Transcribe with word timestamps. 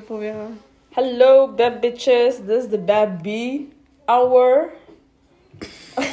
proberen. 0.00 0.60
Hallo 0.90 1.54
bad 1.54 1.80
bitches, 1.80 2.36
dit 2.36 2.62
is 2.62 2.68
de 2.68 2.78
Bad 2.78 3.22
B 3.22 3.28
Hour. 4.04 4.70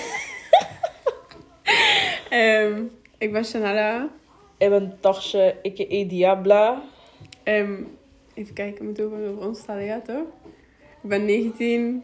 Ehm, 2.30 2.84
ik 3.18 3.32
ben 3.32 3.44
Chanella. 3.44 4.10
Ik 4.58 4.70
ben 4.70 4.98
Tarsje, 5.00 5.56
a.k.a. 5.68 6.08
Diabla. 6.08 6.82
Ehm, 7.44 7.84
even 8.34 8.54
kijken, 8.54 8.76
ik 8.76 8.82
moet 8.82 9.02
ook 9.02 9.14
over 9.14 9.48
ons 9.48 9.60
stellen, 9.60 9.84
ja 9.84 10.02
toch? 10.02 10.28
Ik 11.04 11.10
ben 11.10 11.26
19. 11.26 12.04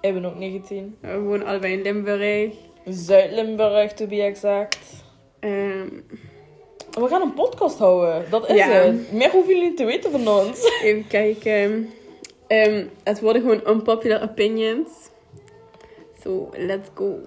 Ik 0.00 0.14
ben 0.14 0.24
ook 0.24 0.38
19. 0.38 0.96
We 1.00 1.18
wonen 1.18 1.46
allebei 1.46 1.72
in 1.72 1.82
Limburg. 1.82 2.54
Zuid-Limburg, 2.84 3.92
to 3.92 4.06
be 4.06 4.22
exact. 4.22 5.04
Ehm, 5.40 5.88
We 7.00 7.06
gaan 7.08 7.22
een 7.22 7.34
podcast 7.34 7.78
houden, 7.78 8.30
dat 8.30 8.48
is 8.48 8.56
Ja. 8.56 8.68
het. 8.68 9.12
Meer 9.12 9.30
hoeven 9.30 9.54
jullie 9.54 9.68
niet 9.68 9.76
te 9.76 9.84
weten 9.84 10.10
van 10.10 10.28
ons. 10.28 10.64
even 10.84 11.06
kijken. 11.06 11.90
Ehm, 12.46 12.86
het 13.04 13.20
worden 13.20 13.42
gewoon 13.42 13.60
unpopular 13.68 14.22
opinions. 14.22 14.88
So, 16.22 16.50
let's 16.56 16.88
go. 16.94 17.18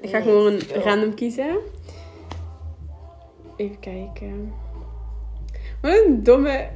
Ik 0.00 0.10
ga 0.10 0.20
gewoon 0.20 0.60
go. 0.60 0.80
random 0.80 1.14
kiezen. 1.14 1.58
Even 3.56 3.78
kijken. 3.78 4.52
Wat 5.82 5.92
een 6.04 6.22
domme... 6.22 6.68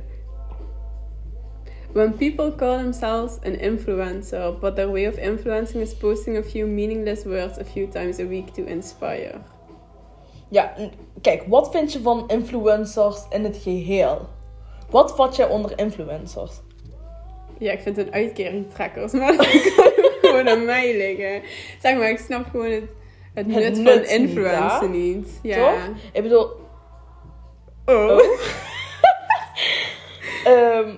When 1.93 2.17
people 2.17 2.55
call 2.55 2.79
themselves 2.79 3.39
an 3.45 3.55
influencer, 3.59 4.59
but 4.59 4.75
their 4.75 4.91
way 4.91 5.07
of 5.07 5.17
influencing 5.17 5.83
is 5.83 5.95
posting 5.95 6.37
a 6.37 6.43
few 6.43 6.67
meaningless 6.67 7.25
words 7.25 7.59
a 7.59 7.65
few 7.65 7.89
times 7.89 8.19
a 8.19 8.27
week 8.27 8.49
to 8.49 8.65
inspire. 8.65 9.35
Ja, 10.55 10.75
kijk, 11.21 11.43
wat 11.47 11.71
vind 11.71 11.93
je 11.93 12.01
van 12.01 12.25
influencers 12.27 13.23
in 13.31 13.45
het 13.45 13.57
geheel? 13.57 14.29
Wat 14.91 15.15
vat 15.15 15.37
jij 15.37 15.49
onder 15.49 15.79
influencers? 15.79 16.53
Ja, 17.59 17.73
ik 17.73 17.81
vind 17.81 17.97
het 17.97 18.11
uitkeringtrekkers, 18.11 19.13
maar 19.19 19.37
dat 19.37 19.47
kan 19.47 19.93
gewoon 20.21 20.49
aan 20.49 20.65
mij 20.65 20.97
liggen. 20.97 21.43
Zeg 21.81 21.97
maar, 21.97 22.11
ik 22.11 22.19
snap 22.19 22.45
gewoon 22.51 22.71
het, 22.71 22.87
het, 23.35 23.47
nut, 23.47 23.79
nut 23.79 24.09
van 24.09 24.21
niet, 24.21 24.81
hè? 24.81 24.89
niet. 24.89 25.41
Ja. 25.43 25.57
Toch? 25.57 25.89
Ik 26.13 26.23
bedoel, 26.23 26.49
Oh. 27.85 28.11
Oh. 28.11 28.21
Ehm, 30.45 30.95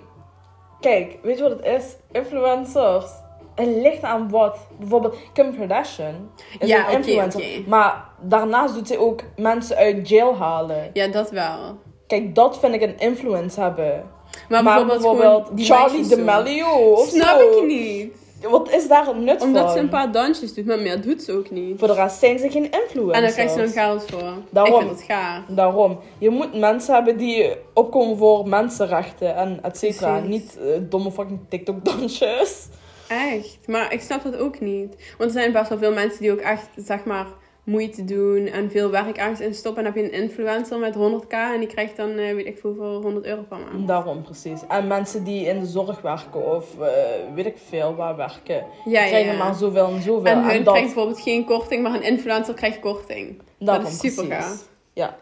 kijk, 0.80 1.18
weet 1.22 1.36
je 1.36 1.42
wat 1.42 1.58
het 1.58 1.64
is? 1.64 1.96
Influencers. 2.12 3.10
Het 3.56 3.68
ligt 3.68 4.02
aan 4.02 4.30
wat. 4.30 4.58
Bijvoorbeeld 4.78 5.16
Kim 5.32 5.56
Kardashian 5.58 6.30
is 6.58 6.68
Ja, 6.68 6.88
een 6.88 6.96
influencer. 6.96 7.42
Maar 7.66 8.04
daarnaast 8.20 8.74
doet 8.74 8.88
ze 8.88 8.98
ook 8.98 9.20
mensen 9.36 9.76
uit 9.76 10.08
jail 10.08 10.36
halen. 10.36 10.90
Ja, 10.92 11.06
dat 11.08 11.30
wel. 11.30 11.78
Kijk, 12.06 12.34
dat 12.34 12.58
vind 12.58 12.74
ik 12.74 12.82
een 12.82 12.98
influence 12.98 13.60
hebben. 13.60 14.04
Maar, 14.48 14.62
Maar, 14.62 14.86
bijvoorbeeld, 14.86 15.54
bijvoorbeeld 15.54 15.66
Charlie. 15.66 16.06
D'Amelio 16.06 16.66
of 16.92 17.08
Snap 17.08 17.38
zo. 17.40 17.58
ik 17.58 17.66
niet. 17.66 18.14
Wat 18.50 18.70
is 18.70 18.88
daar 18.88 19.08
een 19.08 19.24
nut 19.24 19.42
Omdat 19.42 19.62
van? 19.62 19.72
ze 19.72 19.78
een 19.78 19.88
paar 19.88 20.12
dansjes 20.12 20.54
doet, 20.54 20.66
maar 20.66 20.78
meer 20.78 21.00
doet 21.00 21.22
ze 21.22 21.32
ook 21.32 21.50
niet. 21.50 21.78
Voor 21.78 21.88
de 21.88 21.94
rest 21.94 22.18
zijn 22.18 22.38
ze 22.38 22.50
geen 22.50 22.70
influencers. 22.70 23.16
En 23.16 23.22
dan 23.22 23.32
krijgt 23.32 23.52
ze 23.52 23.58
dan 23.58 23.68
geld 23.68 24.04
voor. 24.10 24.32
Daarom. 24.50 24.74
Ik 24.80 24.86
vind 24.86 24.98
het 24.98 25.02
gaar. 25.08 25.42
Daarom. 25.48 25.98
Je 26.18 26.30
moet 26.30 26.54
mensen 26.58 26.94
hebben 26.94 27.16
die 27.16 27.56
opkomen 27.74 28.16
voor 28.16 28.48
mensenrechten 28.48 29.36
en 29.36 29.58
et 29.62 29.78
cetera. 29.78 30.18
Niet 30.18 30.58
eh, 30.60 30.66
domme 30.80 31.10
fucking 31.10 31.38
TikTok-dansjes. 31.48 32.68
Echt. 33.08 33.58
Maar 33.66 33.92
ik 33.92 34.00
snap 34.00 34.22
dat 34.22 34.36
ook 34.36 34.60
niet. 34.60 35.14
Want 35.18 35.30
er 35.34 35.40
zijn 35.40 35.52
best 35.52 35.68
wel 35.68 35.78
veel 35.78 35.92
mensen 35.92 36.20
die 36.20 36.32
ook 36.32 36.40
echt, 36.40 36.68
zeg 36.76 37.04
maar, 37.04 37.26
moeite 37.64 38.04
doen 38.04 38.46
en 38.46 38.70
veel 38.70 38.90
werk 38.90 39.16
ergens 39.16 39.40
in 39.40 39.54
stoppen. 39.54 39.84
En 39.84 39.92
dan 39.92 40.02
heb 40.02 40.10
je 40.12 40.16
een 40.18 40.22
influencer 40.22 40.78
met 40.78 40.94
100k 40.94 41.30
en 41.32 41.58
die 41.58 41.68
krijgt 41.68 41.96
dan, 41.96 42.10
eh, 42.18 42.34
weet 42.34 42.46
ik 42.46 42.58
veel, 42.58 42.74
voor 42.74 42.86
100 43.02 43.26
euro 43.26 43.42
per 43.48 43.58
maand. 43.58 43.88
Daarom 43.88 44.22
precies. 44.22 44.60
En 44.68 44.86
mensen 44.86 45.24
die 45.24 45.46
in 45.46 45.60
de 45.60 45.66
zorg 45.66 46.00
werken 46.00 46.54
of 46.56 46.80
eh, 46.80 46.88
weet 47.34 47.46
ik 47.46 47.56
veel 47.68 47.94
waar 47.94 48.16
werken, 48.16 48.64
Ja, 48.84 49.06
krijgen 49.06 49.32
ja. 49.32 49.38
maar 49.44 49.54
zoveel 49.54 49.86
en 49.88 50.02
zoveel. 50.02 50.32
En 50.32 50.44
hun 50.44 50.64
dat, 50.64 50.74
krijgt 50.74 50.94
bijvoorbeeld 50.94 51.20
geen 51.22 51.44
korting, 51.44 51.82
maar 51.82 51.94
een 51.94 52.02
influencer 52.02 52.54
krijgt 52.54 52.80
korting. 52.80 53.42
daarom 53.58 53.84
dat 53.84 53.92
is 53.92 53.98
super 54.00 54.26
precies. 54.26 54.44
gaaf. 54.46 54.68
Ja. 54.92 55.16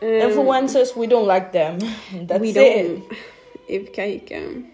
Ehm, 0.00 0.10
Influencers, 0.12 0.94
we 0.94 1.06
don't 1.06 1.26
like 1.30 1.48
them. 1.50 1.76
That's 2.26 2.40
we 2.40 2.46
it. 2.48 2.54
don't. 2.54 3.04
Even 3.66 3.90
kijken. 3.90 4.66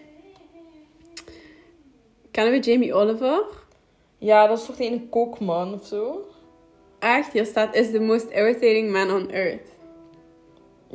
Kennen 2.31 2.53
we 2.53 2.59
Jamie 2.59 2.93
Oliver? 2.93 3.43
Ja, 4.17 4.47
dat 4.47 4.57
is 4.59 4.65
toch 4.65 4.75
die 4.75 4.87
ene 4.89 5.07
kookman 5.09 5.73
of 5.73 5.85
zo? 5.85 6.27
Echt, 6.99 7.31
hier 7.33 7.45
staat, 7.45 7.75
is 7.75 7.91
the 7.91 7.99
most 7.99 8.29
irritating 8.29 8.91
man 8.91 9.11
on 9.11 9.31
earth. 9.31 9.67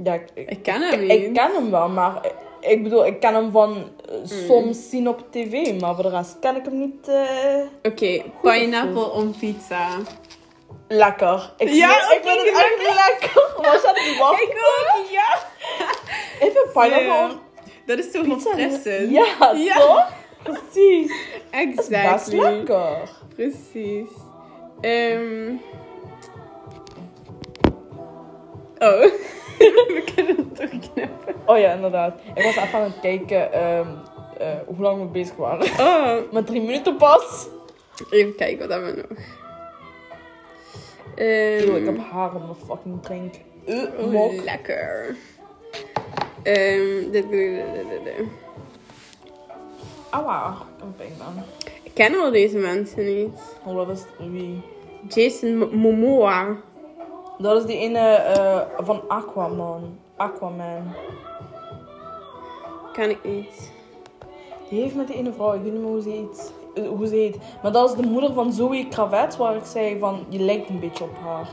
Ja, 0.03 0.15
ik, 0.15 0.29
Ik 0.49 0.63
ken 0.63 0.81
hem 0.83 1.01
ik, 1.01 1.09
niet. 1.09 1.11
ik 1.27 1.33
ken 1.35 1.55
hem 1.55 1.71
wel, 1.71 1.89
maar 1.89 2.27
ik, 2.27 2.35
ik 2.71 2.83
bedoel, 2.83 3.07
ik 3.07 3.21
ken 3.21 3.35
hem 3.35 3.51
van 3.51 3.77
eh, 4.09 4.15
Mm. 4.19 4.27
soms 4.27 4.91
zien 4.91 5.09
op 5.09 5.25
tv, 5.31 5.81
maar 5.81 5.95
voor 5.95 6.03
de 6.03 6.11
rest 6.11 6.39
ken 6.39 6.57
ik 6.57 6.65
hem 6.65 6.79
niet 6.79 7.09
eh, 7.09 7.61
Oké, 7.83 8.23
pineapple 8.43 9.11
on 9.11 9.35
pizza. 9.39 9.89
lekker. 10.89 11.53
Ik, 11.59 11.69
Ja, 11.69 11.91
ik 12.13 12.21
vind 12.23 12.39
het 12.41 12.49
echt 12.49 12.95
lekker. 12.95 13.53
Was 13.73 13.83
dat 13.83 13.95
niet 13.97 14.19
wat? 14.19 14.33
ook, 14.33 15.07
ja. 15.11 15.39
Ik 16.47 16.53
vind 16.53 16.73
pineapple 16.73 17.29
on 17.35 17.39
Dat 17.87 17.99
is 17.99 18.11
zo 18.11 18.23
verfrissend. 18.23 19.11
Ja, 19.11 19.53
Ja. 19.55 19.79
toch? 19.79 20.13
Precies. 20.45 21.13
Dat 21.51 21.61
is 21.67 21.75
best 21.75 21.91
Exactly. 21.91 22.39
lekker. 22.39 23.11
Precies. 23.35 24.09
Ehm. 24.81 25.53
Oh. 28.79 29.01
We 29.59 30.03
kunnen 30.15 30.37
het 30.37 30.55
terugknippen. 30.55 31.35
Oh 31.47 31.59
ja, 31.59 31.73
inderdaad. 31.73 32.21
Ik 32.35 32.43
was 32.43 32.57
even 32.57 32.79
aan 32.79 32.83
het 32.85 33.01
kijken 33.01 33.53
ehm, 33.53 33.87
eh, 34.39 34.49
hoe 34.67 34.77
lang 34.79 35.01
we 35.01 35.07
bezig 35.07 35.37
waren. 35.37 35.67
Oh. 35.81 36.17
Met 36.33 36.47
drie 36.47 36.61
minuten 36.61 36.97
pas. 36.97 37.47
Even 38.11 38.35
kijken, 38.37 38.59
wat 38.59 38.69
hebben 38.69 38.95
we 38.95 39.05
nog? 39.09 39.19
Yo, 41.17 41.25
Ehm, 41.25 41.77
ik 41.77 41.85
heb 41.85 41.99
haar 42.11 42.35
op 42.35 42.43
mijn 42.43 42.55
fucking 42.67 43.03
drink. 43.03 43.35
Uh, 43.67 43.83
oh, 43.99 44.11
mok. 44.11 44.33
lekker. 44.45 45.17
Ehm, 46.43 47.11
dit, 47.11 47.13
dit, 47.13 47.31
dit, 47.31 47.65
dit, 47.89 48.05
dit. 48.05 48.27
Aua, 50.15 50.49
ik 50.51 50.57
heb 50.77 50.87
een 50.87 50.95
pijn 50.97 51.13
dan. 51.19 51.43
Ik 51.83 51.95
ken 51.95 52.15
al 52.21 52.31
deze 52.31 52.59
mensen 52.59 53.05
niet. 53.05 53.57
Oh, 53.67 53.77
dat 53.77 53.89
is 53.89 54.05
wie? 54.31 54.63
Jason 55.09 55.59
Mo- 55.59 55.69
Momoa. 55.73 56.57
Dat 57.39 57.57
is 57.57 57.65
die 57.67 57.77
ene 57.79 57.99
eh, 57.99 58.61
van 58.77 59.03
Aquaman. 59.09 59.99
Aquaman. 60.17 60.93
Ken 62.93 63.11
ik 63.11 63.25
niet. 63.25 63.73
Die 64.69 64.83
heeft 64.83 64.95
met 64.95 65.07
die 65.07 65.17
ene 65.17 65.33
vrouw, 65.33 65.53
ik 65.53 65.63
weet 65.63 65.73
niet 65.73 65.81
meer 65.83 65.91
hoe 65.91 66.01
ze 66.03 66.09
heet. 66.09 66.53
eh, 66.75 66.89
hoe 66.89 67.07
ze 67.07 67.15
heet. 67.15 67.39
Maar 67.63 67.73
dat 67.73 67.89
is 67.91 67.97
de 67.97 68.07
moeder 68.09 68.33
van 68.33 68.53
Zoe 68.53 68.89
Kravets, 68.89 69.37
waar 69.37 69.57
ik 69.57 69.65
zei 69.65 69.99
van, 69.99 70.25
je 70.29 70.39
lijkt 70.39 70.69
een 70.69 70.81
beetje 70.81 71.05
op 71.05 71.17
haar. 71.25 71.49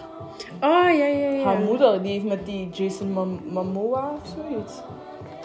Oh, 0.62 0.96
ja, 0.98 1.06
ja, 1.06 1.30
ja. 1.30 1.44
Haar 1.44 1.60
moeder, 1.60 2.02
die 2.02 2.12
heeft 2.12 2.26
met 2.26 2.46
die 2.46 2.70
Jason 2.70 3.12
Mom- 3.12 3.40
Momoa 3.50 4.12
of 4.24 4.30
zoiets. 4.36 4.74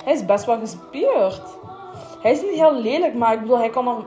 Hij 0.04 0.12
is 0.14 0.24
best 0.24 0.44
wel 0.44 0.58
gespierd. 0.58 1.42
Hij 2.22 2.32
is 2.32 2.40
niet 2.42 2.50
heel 2.54 2.74
lelijk, 2.80 3.14
maar 3.14 3.32
ik 3.32 3.40
bedoel, 3.40 3.58
hij 3.58 3.70
kan 3.70 3.88
er 3.88 4.04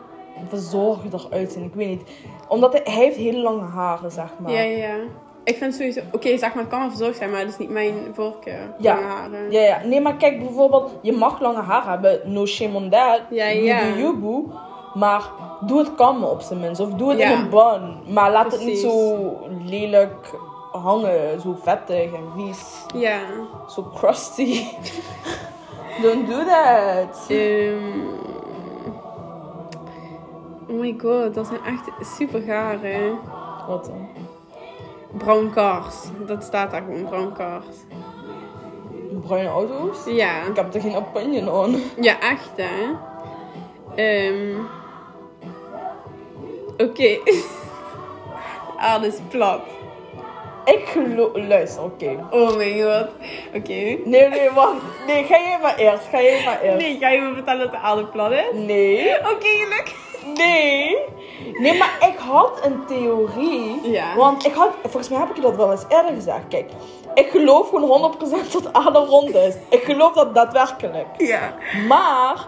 verzorgder 0.47 1.25
uitzien. 1.29 1.63
Ik 1.63 1.73
weet 1.73 1.87
niet. 1.87 2.01
Omdat 2.47 2.73
hij, 2.73 2.81
hij 2.83 2.93
heeft 3.03 3.17
hele 3.17 3.41
lange 3.41 3.65
haren, 3.65 4.11
zeg 4.11 4.29
maar. 4.39 4.51
Ja, 4.51 4.61
ja. 4.61 4.95
Ik 5.43 5.57
vind 5.57 5.73
sowieso... 5.73 5.99
Oké, 6.11 6.37
zeg 6.37 6.53
maar, 6.53 6.63
het 6.63 6.71
kan 6.71 6.79
wel 6.79 6.89
verzorgd 6.89 7.17
zijn, 7.17 7.29
maar 7.31 7.39
dat 7.41 7.49
is 7.49 7.57
niet 7.57 7.69
mijn 7.69 7.93
voorkeur. 8.13 8.73
Ja. 8.77 8.93
Lange 8.95 9.07
haren. 9.07 9.51
Ja, 9.51 9.61
ja. 9.61 9.81
Nee, 9.85 10.01
maar 10.01 10.15
kijk 10.15 10.39
bijvoorbeeld, 10.39 10.91
je 11.01 11.11
mag 11.11 11.39
lange 11.39 11.61
haar 11.61 11.87
hebben. 11.89 12.19
No 12.25 12.45
shame 12.45 12.75
on 12.75 12.89
that. 12.89 13.21
Ja, 13.29 13.51
You 13.51 13.63
ja. 13.65 13.79
do 13.79 13.99
you, 13.99 14.15
boo. 14.17 14.51
Maar 14.93 15.23
doe 15.65 15.79
het 15.79 15.95
kammen 15.95 16.29
op 16.31 16.41
zijn 16.41 16.59
minst. 16.59 16.79
Of 16.81 16.89
doe 16.89 17.09
het 17.09 17.19
Ja. 17.19 17.31
in 17.31 17.37
een 17.39 17.49
bun. 17.49 18.13
Maar 18.13 18.31
laat 18.31 18.51
het 18.51 18.65
niet 18.65 18.77
zo 18.79 19.17
lelijk 19.65 20.33
hangen. 20.71 21.41
Zo 21.41 21.55
vettig 21.61 22.13
en 22.13 22.23
vies. 22.35 22.85
Ja. 22.95 23.19
Zo 23.67 23.91
crusty. 23.95 24.63
Don't 26.01 26.27
do 26.27 26.45
that. 26.45 27.25
Ehm. 27.29 27.77
oh 30.67 30.79
my 30.79 30.95
god, 30.97 31.33
dat 31.33 31.47
zijn 31.47 31.63
echt 31.65 32.15
super 32.17 32.41
gare. 32.41 33.17
Wat 33.67 33.85
dan? 33.85 34.07
Brown 35.17 35.49
cars. 35.53 35.95
Dat 36.25 36.43
staat 36.43 36.71
daar 36.71 36.81
gewoon, 36.81 37.05
brown 37.05 37.33
cars. 37.33 37.75
Bruine 39.21 39.49
auto's? 39.49 39.97
Ja. 40.05 40.43
Ik 40.43 40.55
heb 40.55 40.73
er 40.73 40.81
geen 40.81 40.95
opinion 40.95 41.49
on. 41.51 41.83
Ja, 42.01 42.19
echt 42.19 42.51
hè. 42.55 42.95
Ehm. 43.95 44.59
Oké. 46.77 47.17
Is 49.07 49.19
plat. 49.29 49.61
Ik 50.71 50.87
geloof... 50.87 51.29
Luister, 51.33 51.83
oké. 51.83 52.27
Oh 52.31 52.55
my 52.55 52.81
god. 52.81 53.07
Oké. 53.55 53.97
Nee, 54.05 54.27
nee, 54.27 54.49
wacht. 54.55 54.73
Nee, 55.07 55.23
ga 55.23 55.37
jij 55.37 55.57
maar 55.61 55.77
eerst. 55.77 56.07
Ga 56.11 56.21
jij 56.21 56.43
maar 56.45 56.61
eerst. 56.61 56.77
Nee, 56.77 56.97
ga 56.99 57.09
je 57.09 57.21
me 57.21 57.33
vertellen 57.33 57.61
dat 57.61 57.71
de 57.71 57.77
aarde 57.77 58.05
plat 58.05 58.31
is? 58.31 58.43
Nee. 58.53 59.17
Oké, 59.19 59.47
gelukkig. 59.47 59.95
Nee. 60.35 60.97
Nee, 61.59 61.77
maar 61.77 61.97
ik 62.09 62.17
had 62.17 62.65
een 62.65 62.85
theorie. 62.85 63.89
Ja. 63.91 64.15
Want 64.15 64.45
ik 64.45 64.53
had... 64.53 64.69
Volgens 64.81 65.09
mij 65.09 65.19
heb 65.19 65.29
ik 65.29 65.35
je 65.35 65.41
dat 65.41 65.55
wel 65.55 65.71
eens 65.71 65.85
eerder 65.89 66.13
gezegd. 66.13 66.47
Kijk, 66.49 66.71
ik 67.13 67.29
geloof 67.29 67.69
gewoon 67.69 68.15
100% 68.17 68.51
dat 68.51 68.63
de 68.63 68.73
aarde 68.73 68.99
rond 68.99 69.35
is. 69.35 69.55
Ik 69.69 69.83
geloof 69.83 70.13
dat 70.13 70.35
daadwerkelijk. 70.35 71.07
Ja. 71.17 71.53
Maar 71.87 72.47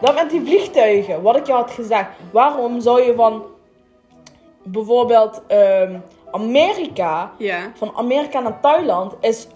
Dat 0.00 0.14
met 0.14 0.30
die 0.30 0.40
vliegtuigen, 0.44 1.22
wat 1.22 1.36
ik 1.36 1.46
je 1.46 1.52
had 1.52 1.70
gezegd. 1.70 2.08
Waarom 2.32 2.80
zou 2.80 3.02
je 3.02 3.14
van 3.14 3.42
bijvoorbeeld 4.62 5.42
ehm, 5.46 5.98
Amerika, 6.32 7.32
van 7.74 7.92
Amerika 7.96 8.40
naar 8.40 8.60
Thailand, 8.60 9.14
is 9.20 9.46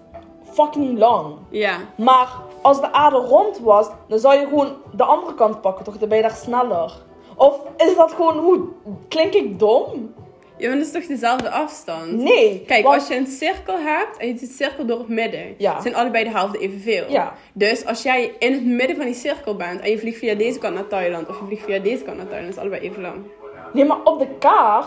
fucking 0.52 0.98
lang. 0.98 1.34
Ja. 1.50 1.76
Maar 1.96 2.28
als 2.62 2.80
de 2.80 2.92
aarde 2.92 3.16
rond 3.16 3.58
was, 3.58 3.88
dan 4.08 4.18
zou 4.18 4.38
je 4.40 4.46
gewoon 4.46 4.72
de 4.92 5.04
andere 5.04 5.34
kant 5.34 5.60
pakken, 5.60 5.84
toch? 5.84 5.98
Dan 5.98 6.08
ben 6.08 6.16
je 6.16 6.22
daar 6.22 6.36
sneller. 6.36 6.92
Of 7.36 7.60
is 7.76 7.96
dat 7.96 8.12
gewoon 8.12 8.38
hoe? 8.38 8.60
Klink 9.08 9.32
ik 9.32 9.58
dom? 9.58 10.14
Ja, 10.58 10.68
maar 10.68 10.76
dat 10.76 10.86
is 10.86 10.92
toch 10.92 11.06
dezelfde 11.06 11.50
afstand? 11.50 12.12
Nee. 12.12 12.62
Kijk, 12.66 12.82
want- 12.84 12.94
als 12.94 13.08
je 13.08 13.16
een 13.16 13.26
cirkel 13.26 13.78
hebt 13.78 14.16
en 14.16 14.26
je 14.26 14.32
doet 14.32 14.40
de 14.40 14.46
cirkel 14.54 14.86
door 14.86 14.98
het 14.98 15.08
midden, 15.08 15.54
Ja. 15.58 15.80
zijn 15.80 15.94
allebei 15.94 16.24
de 16.24 16.30
helft 16.30 16.56
evenveel. 16.56 17.04
Ja. 17.10 17.32
Dus 17.52 17.86
als 17.86 18.02
jij 18.02 18.34
in 18.38 18.52
het 18.52 18.64
midden 18.64 18.96
van 18.96 19.04
die 19.04 19.14
cirkel 19.14 19.56
bent 19.56 19.80
en 19.80 19.90
je 19.90 19.98
vliegt 19.98 20.18
via 20.18 20.34
deze 20.34 20.58
kant 20.58 20.74
naar 20.74 20.86
Thailand 20.86 21.28
of 21.28 21.38
je 21.38 21.44
vliegt 21.46 21.64
via 21.64 21.78
deze 21.78 22.04
kant 22.04 22.16
naar 22.16 22.28
Thailand, 22.28 22.52
is 22.52 22.58
allebei 22.60 22.82
even 22.82 23.02
lang. 23.02 23.14
Nee, 23.72 23.84
maar 23.84 24.02
op 24.04 24.18
de 24.18 24.26
kaart 24.38 24.86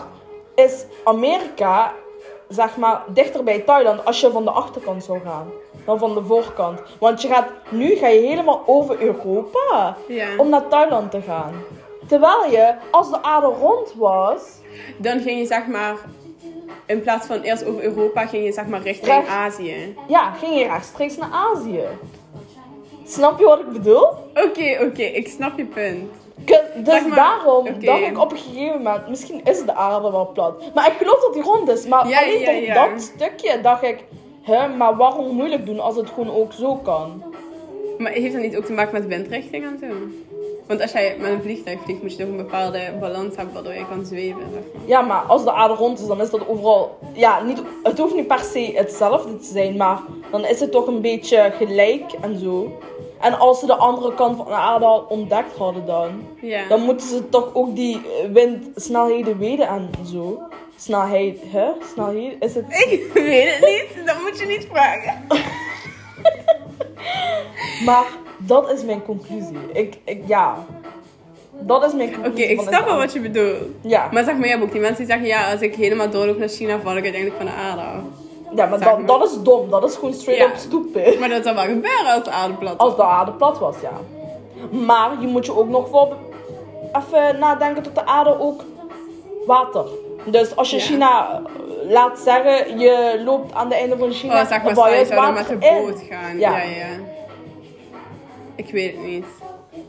is 0.64 0.84
Amerika, 1.04 1.92
zeg 2.48 2.76
maar, 2.76 3.02
dichter 3.08 3.44
bij 3.44 3.58
Thailand 3.60 4.04
als 4.04 4.20
je 4.20 4.30
van 4.30 4.44
de 4.44 4.50
achterkant 4.50 5.04
zou 5.04 5.20
gaan. 5.24 5.48
Dan 5.84 5.98
van 5.98 6.14
de 6.14 6.22
voorkant. 6.24 6.80
Want 6.98 7.22
je 7.22 7.28
gaat, 7.28 7.46
nu 7.70 7.94
ga 7.96 8.06
je 8.08 8.20
helemaal 8.20 8.62
over 8.66 9.00
Europa 9.02 9.96
Ja. 10.08 10.26
om 10.36 10.48
naar 10.48 10.68
Thailand 10.68 11.10
te 11.10 11.20
gaan. 11.20 11.52
Terwijl 12.08 12.50
je, 12.50 12.74
als 12.90 13.10
de 13.10 13.22
aarde 13.22 13.46
rond 13.46 13.94
was, 13.96 14.42
Dan 14.96 15.20
ging 15.20 15.38
je 15.38 15.46
zeg 15.46 15.66
maar, 15.66 15.96
in 16.86 17.00
plaats 17.02 17.26
van 17.26 17.40
eerst 17.40 17.64
over 17.64 17.82
Europa, 17.82 18.26
ging 18.26 18.44
je 18.44 18.52
zeg 18.52 18.66
maar 18.66 18.82
richting 18.82 19.06
Recht. 19.14 19.28
Azië. 19.28 19.96
ja, 20.08 20.30
ging 20.30 20.58
je 20.58 20.66
rechtstreeks 20.66 21.16
naar 21.16 21.30
Azië. 21.32 21.84
Snap 23.06 23.38
je 23.38 23.44
wat 23.44 23.60
ik 23.60 23.72
bedoel? 23.72 24.06
Oké, 24.34 24.78
oké, 24.82 25.02
ik 25.02 25.28
snap 25.28 25.56
je 25.58 25.64
punt. 25.64 26.10
Dus 26.44 26.84
Zeg 26.84 27.06
maar, 27.06 27.16
daarom 27.16 27.66
oké. 27.66 27.84
dacht 27.84 28.00
ik 28.02 28.18
op 28.18 28.32
een 28.32 28.38
gegeven 28.38 28.76
moment, 28.76 29.08
misschien 29.08 29.40
is 29.44 29.64
de 29.64 29.74
aarde 29.74 30.10
wel 30.10 30.30
plat. 30.34 30.74
Maar 30.74 30.86
ik 30.86 30.92
geloof 30.98 31.20
dat 31.20 31.32
die 31.34 31.42
rond 31.42 31.68
is. 31.68 31.86
Maar 31.86 32.08
Ja, 32.08 32.22
alleen 32.22 32.62
ja, 32.62 32.86
dat 32.88 33.02
stukje 33.02 33.60
dacht 33.60 33.82
ik, 33.82 34.04
hè, 34.42 34.68
maar 34.68 34.96
waarom 34.96 35.34
moeilijk 35.36 35.66
doen 35.66 35.80
als 35.80 35.96
het 35.96 36.08
gewoon 36.08 36.34
ook 36.36 36.52
zo 36.52 36.74
kan? 36.74 37.22
Maar 37.98 38.12
heeft 38.12 38.32
dat 38.32 38.42
niet 38.42 38.56
ook 38.56 38.64
te 38.64 38.72
maken 38.72 38.92
met 38.92 39.06
windrichting 39.06 39.64
en 39.64 39.78
zo? 39.80 39.86
Want 40.66 40.82
als 40.82 40.92
jij 40.92 41.16
met 41.18 41.30
een 41.30 41.42
vliegtuig 41.42 41.78
vliegt, 41.84 42.02
moet 42.02 42.12
je 42.12 42.18
toch 42.18 42.28
een 42.28 42.36
bepaalde 42.36 42.80
balans 43.00 43.36
hebben 43.36 43.54
waardoor 43.54 43.72
je 43.72 43.86
kan 43.88 44.04
zweven. 44.04 44.38
Ja, 44.84 45.00
maar 45.00 45.20
als 45.22 45.44
de 45.44 45.52
aarde 45.52 45.74
rond 45.74 45.98
is, 46.00 46.06
dan 46.06 46.20
is 46.20 46.30
dat 46.30 46.48
overal. 46.48 46.98
Ja, 47.12 47.42
niet, 47.42 47.62
het 47.82 47.98
hoeft 47.98 48.14
niet 48.14 48.26
per 48.26 48.38
se 48.38 48.72
hetzelfde 48.74 49.36
te 49.38 49.44
zijn, 49.44 49.76
maar 49.76 49.98
dan 50.30 50.44
is 50.44 50.60
het 50.60 50.72
toch 50.72 50.86
een 50.86 51.00
beetje 51.00 51.52
gelijk 51.56 52.12
en 52.20 52.38
zo. 52.38 52.72
En 53.20 53.38
als 53.38 53.60
ze 53.60 53.66
de 53.66 53.74
andere 53.76 54.14
kant 54.14 54.36
van 54.36 54.46
de 54.46 54.52
aarde 54.52 54.84
al 54.84 55.06
ontdekt 55.08 55.56
hadden, 55.56 55.86
dan, 55.86 56.10
Ja. 56.40 56.68
dan 56.68 56.80
moeten 56.80 57.06
ze 57.08 57.28
toch 57.28 57.50
ook 57.54 57.74
die 57.76 57.96
eh, 57.96 58.30
windsnelheden 58.32 59.38
weten 59.38 59.68
en 59.68 59.90
zo. 60.12 60.38
Snelheid, 60.76 61.38
hè? 61.46 61.66
Snelheid? 61.92 62.34
Is 62.40 62.54
het. 62.54 62.64
Ik 62.68 63.10
weet 63.12 63.54
het 63.54 63.60
niet, 63.70 64.06
dat 64.06 64.16
moet 64.22 64.38
je 64.38 64.46
niet 64.46 64.68
vragen. 64.72 65.14
Maar 67.84 68.04
dat 68.38 68.72
is 68.72 68.84
mijn 68.84 69.02
conclusie. 69.02 69.56
Ik, 69.72 69.98
ik 70.04 70.22
ja. 70.26 70.64
Dat 71.60 71.84
is 71.84 71.92
mijn 71.92 72.08
Oké, 72.08 72.20
conclusie. 72.20 72.48
ik 72.50 72.56
van 72.56 72.64
het 72.66 72.74
snap 72.74 72.86
wel 72.88 72.96
wat 72.96 73.12
je 73.12 73.20
bedoelt. 73.20 73.56
Ja, 73.80 74.08
Maar 74.12 74.24
zeg 74.24 74.34
maar, 74.34 74.44
je 74.44 74.50
hebt 74.50 74.62
ook 74.62 74.72
die 74.72 74.80
mensen 74.80 74.98
die 74.98 75.06
zeggen, 75.06 75.26
ja, 75.26 75.52
als 75.52 75.60
ik 75.60 75.74
helemaal 75.74 76.10
doorloop 76.10 76.38
naar 76.38 76.48
China, 76.48 76.80
val 76.80 76.96
ik 76.96 77.02
uiteindelijk 77.02 77.36
van 77.36 77.46
de 77.46 77.52
aarde 77.52 77.80
af. 77.82 78.02
Ja 78.54 78.66
maar, 78.66 78.80
dat, 78.80 79.06
dat 79.06 79.24
is 79.24 79.42
dom. 79.42 79.70
Dat 79.70 79.84
is 79.84 79.94
gewoon 79.94 80.12
straight 80.14 80.44
Ja. 80.44 80.50
up 80.50 80.56
stupid. 80.56 81.20
Maar 81.20 81.28
dat 81.28 81.42
zou 81.42 81.54
wel 81.54 81.64
gebeuren 81.64 82.06
als 82.14 82.24
de 82.24 82.30
aarde 82.30 82.54
plat 82.54 82.78
Als 82.78 82.96
de 82.96 83.02
aarde 83.04 83.32
plat 83.32 83.58
was, 83.58 83.74
ja. 83.82 83.92
Maar 84.70 85.10
je 85.20 85.26
moet 85.26 85.46
je 85.46 85.56
ook 85.56 85.68
nog 85.68 85.88
voor 85.88 86.16
even 86.92 87.38
nadenken 87.38 87.82
tot 87.82 87.94
de 87.94 88.06
aarde 88.06 88.40
ook 88.40 88.62
water. 89.46 89.84
Dus 90.24 90.56
als 90.56 90.70
je 90.70 90.76
Ja. 90.76 90.82
China, 90.82 91.42
eh, 91.46 91.90
laat 91.90 92.18
zeggen, 92.18 92.78
je 92.78 93.20
loopt 93.24 93.54
aan 93.54 93.68
de 93.68 93.74
einde 93.74 93.98
van 93.98 94.10
China, 94.10 94.40
Oh, 94.42 94.48
zeg 94.48 94.62
maar, 94.62 94.72
stel 94.72 94.88
je 94.88 95.04
zou 95.06 95.20
dan 95.20 95.34
met 95.34 95.46
de 95.46 95.52
in. 95.68 95.84
boot 95.86 96.02
gaan. 96.10 96.38
Ja. 96.38 96.56
Ja. 96.56 96.62
ja, 96.62 96.86
Ik 98.54 98.70
weet 98.70 98.92
het 98.96 99.04
niet. 99.04 99.24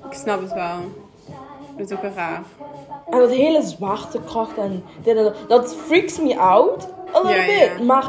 Ik 0.09 0.13
snap 0.17 0.41
het 0.41 0.53
wel. 0.53 0.75
Dat 1.77 1.89
is 1.89 1.95
ook 1.95 2.01
wel 2.01 2.11
raar. 2.15 2.41
En 3.09 3.19
dat 3.19 3.29
hele 3.29 3.61
zwaartekracht 3.61 4.57
en 4.57 4.83
dit 5.03 5.15
en 5.17 5.23
dat, 5.23 5.35
dat 5.47 5.75
freaks 5.75 6.19
me 6.19 6.39
out 6.39 6.87
a 7.15 7.21
little 7.21 7.41
Ja, 7.55 7.59
bit. 7.75 7.85
Maar 7.85 8.05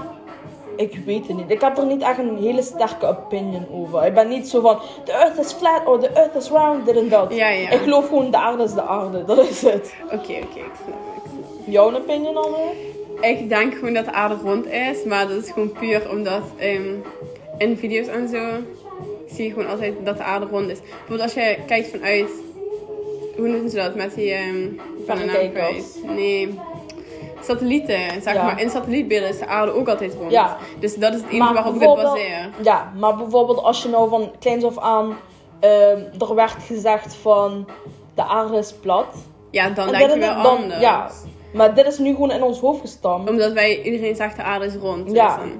ik 0.82 0.98
weet 1.04 1.26
het 1.26 1.36
niet. 1.36 1.50
Ik 1.50 1.60
heb 1.60 1.78
er 1.78 1.86
niet 1.86 2.02
echt 2.02 2.18
een 2.18 2.36
hele 2.36 2.62
sterke 2.62 3.06
opinion 3.06 3.66
over. 3.72 4.06
Ik 4.06 4.14
ben 4.14 4.28
niet 4.28 4.48
zo 4.48 4.60
van, 4.60 4.78
the 5.04 5.12
earth 5.12 5.38
is 5.38 5.52
flat 5.52 5.86
or 5.86 5.98
the 5.98 6.08
earth 6.08 6.34
is 6.34 6.48
round, 6.48 6.86
dit 6.86 6.96
en 6.96 7.08
dat. 7.08 7.34
Ja, 7.34 7.48
ja. 7.48 7.70
Ik 7.70 7.80
geloof 7.80 8.08
gewoon, 8.08 8.30
de 8.30 8.36
aarde 8.36 8.62
is 8.62 8.74
de 8.74 8.82
aarde. 8.82 9.24
Dat 9.24 9.48
is 9.48 9.62
het. 9.62 9.94
Oké, 10.04 10.14
oké, 10.14 10.32
ik 10.32 10.72
snap 10.84 10.98
het. 11.14 11.24
Ik 11.24 11.30
snap 11.30 11.44
het. 11.64 11.74
Jouw 11.74 11.94
opinion 11.94 12.34
dan? 12.34 12.54
Ik 13.20 13.48
denk 13.48 13.74
gewoon 13.74 13.94
dat 13.94 14.04
de 14.04 14.12
aarde 14.12 14.36
rond 14.44 14.66
is, 14.66 15.04
maar 15.04 15.28
dat 15.28 15.44
is 15.44 15.50
gewoon 15.50 15.72
puur 15.72 16.10
omdat 16.10 16.42
ehm, 16.58 16.94
in 17.58 17.76
video's 17.76 18.06
en 18.06 18.28
zo 18.28 18.38
zie 19.34 19.44
je 19.44 19.52
gewoon 19.52 19.68
altijd 19.68 19.94
dat 20.04 20.16
de 20.16 20.22
aarde 20.22 20.46
rond 20.46 20.70
is. 20.70 20.80
Bijvoorbeeld 20.80 21.20
als 21.20 21.34
je 21.34 21.56
kijkt 21.66 21.88
vanuit, 21.88 22.30
hoe 23.36 23.48
noemen 23.48 23.70
ze 23.70 23.76
dat, 23.76 23.94
met 23.94 24.14
die, 24.14 24.32
ehm 24.32 24.68
van 25.06 25.18
de. 25.18 25.50
Nee, 26.06 26.58
satellieten, 27.44 28.22
zeg 28.22 28.34
Ja. 28.34 28.42
maar. 28.44 28.60
In 28.60 28.70
satellietbeelden 28.70 29.28
is 29.28 29.38
de 29.38 29.46
aarde 29.46 29.72
ook 29.74 29.88
altijd 29.88 30.14
rond. 30.14 30.30
Ja. 30.30 30.56
Dus 30.80 30.94
dat 30.94 31.14
is 31.14 31.20
het 31.20 31.30
enige 31.30 31.52
waarop 31.54 31.74
ik 31.74 31.80
het 31.80 31.94
baseer. 31.94 32.48
Ja, 32.62 32.92
maar 32.98 33.16
bijvoorbeeld 33.16 33.62
als 33.62 33.82
je 33.82 33.88
nou 33.88 34.08
van 34.08 34.30
kleins 34.38 34.64
af 34.64 34.78
aan, 34.78 35.16
ehm, 35.60 35.98
er 36.28 36.34
werd 36.34 36.54
gezegd 36.66 37.14
van, 37.14 37.66
de 38.14 38.22
aarde 38.24 38.56
is 38.58 38.72
plat. 38.72 39.06
Ja, 39.50 39.68
dan 39.70 39.86
En 39.86 39.92
denk 39.98 40.12
je 40.12 40.18
wel 40.18 40.42
dan- 40.42 40.56
anders. 40.56 40.80
Ja, 40.80 41.10
maar 41.52 41.74
dit 41.74 41.86
is 41.86 41.98
nu 41.98 42.10
gewoon 42.12 42.30
in 42.30 42.42
ons 42.42 42.60
hoofd 42.60 42.80
gestampt. 42.80 43.30
Omdat 43.30 43.52
wij, 43.52 43.82
iedereen 43.82 44.16
zegt 44.16 44.36
de 44.36 44.42
aarde 44.42 44.66
is 44.66 44.74
rond. 44.74 45.04
Dus 45.06 45.14
Ja. 45.14 45.36
dan 45.36 45.50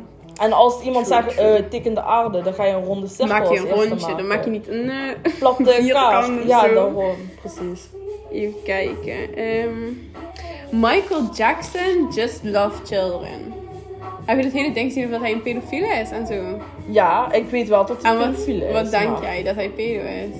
En 0.41 0.53
als 0.53 0.81
iemand 0.83 1.07
True, 1.07 1.23
zegt, 1.23 1.37
true. 1.37 1.47
eh 1.57 1.63
teken 1.71 1.95
de 1.95 2.03
aarde, 2.03 2.43
dan 2.43 2.55
ga 2.55 2.65
je 2.65 2.73
een 2.75 2.85
ronde 2.85 3.07
cirkel 3.07 3.27
maak 3.27 3.49
je 3.53 3.59
een 3.59 3.71
rondje, 3.71 4.15
dan 4.15 4.27
maak 4.27 4.45
je 4.45 4.51
niet 4.51 4.69
een 4.69 4.91
eh, 4.91 5.33
platte 5.39 5.63
kaart. 5.89 6.31
Ja, 6.47 6.69
daarom. 6.69 7.05
Precies. 7.41 7.89
Even 8.33 8.63
kijken. 8.65 9.35
Ehm, 9.37 9.69
Michael 10.73 11.29
Jackson 11.35 12.09
just 12.11 12.45
loved 12.45 12.89
children. 12.89 13.53
Heb 14.25 14.37
je 14.37 14.43
dat 14.43 14.53
hele 14.53 14.73
ding 14.73 14.93
gezien 14.93 15.11
dat 15.11 15.21
hij 15.21 15.33
een 15.33 15.43
pedofiele 15.43 15.87
is 15.87 16.11
en 16.11 16.27
zo? 16.27 16.61
Ja, 16.87 17.33
ik 17.33 17.51
weet 17.51 17.69
wel 17.69 17.87
dat 17.87 18.03
En 18.03 18.11
het 18.11 18.19
wat, 18.19 18.31
pedofiel 18.31 18.63
is. 18.67 18.73
wat 18.73 18.91
denk 18.91 19.11
maar... 19.11 19.23
jij 19.23 19.43
dat 19.43 19.55
hij 19.55 19.69
pedo 19.69 20.01
is? 20.05 20.37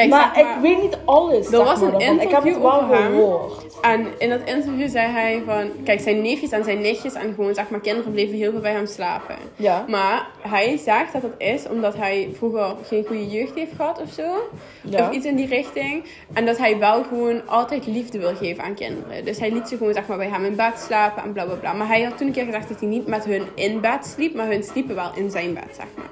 Kijk, 0.00 0.12
Maar 0.12 0.30
zeg 0.34 0.44
ik 0.44 0.60
weet 0.62 0.82
niet 0.82 0.98
alles. 1.04 1.52
Er 1.52 1.64
was 1.64 1.80
maar, 1.80 1.92
een 1.92 1.98
daarvan. 1.98 2.20
Ik 2.20 2.30
heb 2.30 2.42
het 2.42 2.52
interview 2.52 2.62
wel 2.62 2.80
gehoord. 2.80 3.66
En 3.80 4.06
in 4.18 4.28
dat 4.28 4.40
interview 4.44 4.88
zei 4.88 5.12
hij 5.12 5.42
van... 5.46 5.70
Kijk, 5.84 6.00
zijn 6.00 6.22
neefjes 6.22 6.50
en 6.50 6.64
zijn 6.64 6.80
nichtjes 6.80 7.14
en 7.14 7.34
gewoon 7.34 7.54
zeg 7.54 7.68
maar 7.68 7.80
kinderen 7.80 8.12
bleven 8.12 8.36
heel 8.36 8.50
veel 8.50 8.60
bij 8.60 8.72
hem 8.72 8.86
slapen. 8.86 9.36
Ja. 9.56 9.84
Maar 9.88 10.26
hij 10.40 10.76
zegt 10.76 11.12
dat 11.12 11.22
dat 11.22 11.34
is 11.38 11.68
omdat 11.68 11.96
hij 11.96 12.30
vroeger 12.36 12.74
geen 12.86 13.04
goede 13.06 13.28
jeugd 13.28 13.54
heeft 13.54 13.72
gehad 13.76 14.00
of 14.00 14.12
zo. 14.12 14.50
Ja. 14.82 15.08
Of 15.08 15.14
iets 15.14 15.26
in 15.26 15.36
die 15.36 15.46
richting. 15.46 16.04
En 16.32 16.46
dat 16.46 16.58
hij 16.58 16.78
wel 16.78 17.02
gewoon 17.02 17.48
altijd 17.48 17.86
liefde 17.86 18.18
wil 18.18 18.34
geven 18.34 18.64
aan 18.64 18.74
kinderen. 18.74 19.24
Dus 19.24 19.38
hij 19.38 19.52
liet 19.52 19.68
ze 19.68 19.76
gewoon 19.76 19.92
zeg 19.92 20.06
maar 20.06 20.16
bij 20.16 20.28
hem 20.28 20.44
in 20.44 20.56
bed 20.56 20.84
slapen 20.86 21.22
en 21.22 21.32
bla 21.32 21.44
bla 21.44 21.54
bla. 21.54 21.72
Maar 21.72 21.86
hij 21.86 22.02
had 22.02 22.16
toen 22.16 22.26
een 22.26 22.32
keer 22.32 22.44
gezegd 22.44 22.68
dat 22.68 22.80
hij 22.80 22.88
niet 22.88 23.06
met 23.06 23.24
hun 23.24 23.42
in 23.54 23.80
bed 23.80 24.06
sliep, 24.06 24.34
maar 24.34 24.46
hun 24.46 24.62
sliepen 24.62 24.94
wel 24.94 25.10
in 25.14 25.30
zijn 25.30 25.54
bed, 25.54 25.68
zeg 25.76 25.86
maar. 25.96 26.08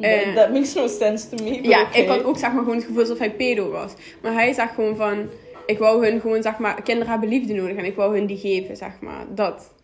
Eh, 0.00 0.34
That 0.34 0.52
makes 0.52 0.74
no 0.74 0.86
sense 0.86 1.28
to 1.28 1.44
me. 1.44 1.62
Ja, 1.62 1.82
okay. 1.82 2.00
ik 2.00 2.08
had 2.08 2.24
ook 2.24 2.38
zeg 2.38 2.52
maar 2.52 2.62
gewoon 2.62 2.76
het 2.76 2.86
gevoel 2.86 3.01
alsof 3.02 3.18
hij 3.18 3.34
pedo 3.34 3.70
was. 3.70 3.92
Maar 4.22 4.32
hij 4.32 4.52
zegt 4.52 4.74
gewoon 4.74 4.96
van, 4.96 5.28
ik 5.66 5.78
wou 5.78 6.06
hun 6.06 6.20
gewoon 6.20 6.42
zeg 6.42 6.58
maar, 6.58 6.82
kinderen 6.82 7.10
hebben 7.10 7.28
liefde 7.28 7.54
nodig 7.54 7.76
en 7.76 7.84
ik 7.84 7.96
wou 7.96 8.16
hun 8.16 8.26
die 8.26 8.38
geven, 8.38 8.76
zeg 8.76 9.00
maar. 9.00 9.26
Dat. 9.34 9.74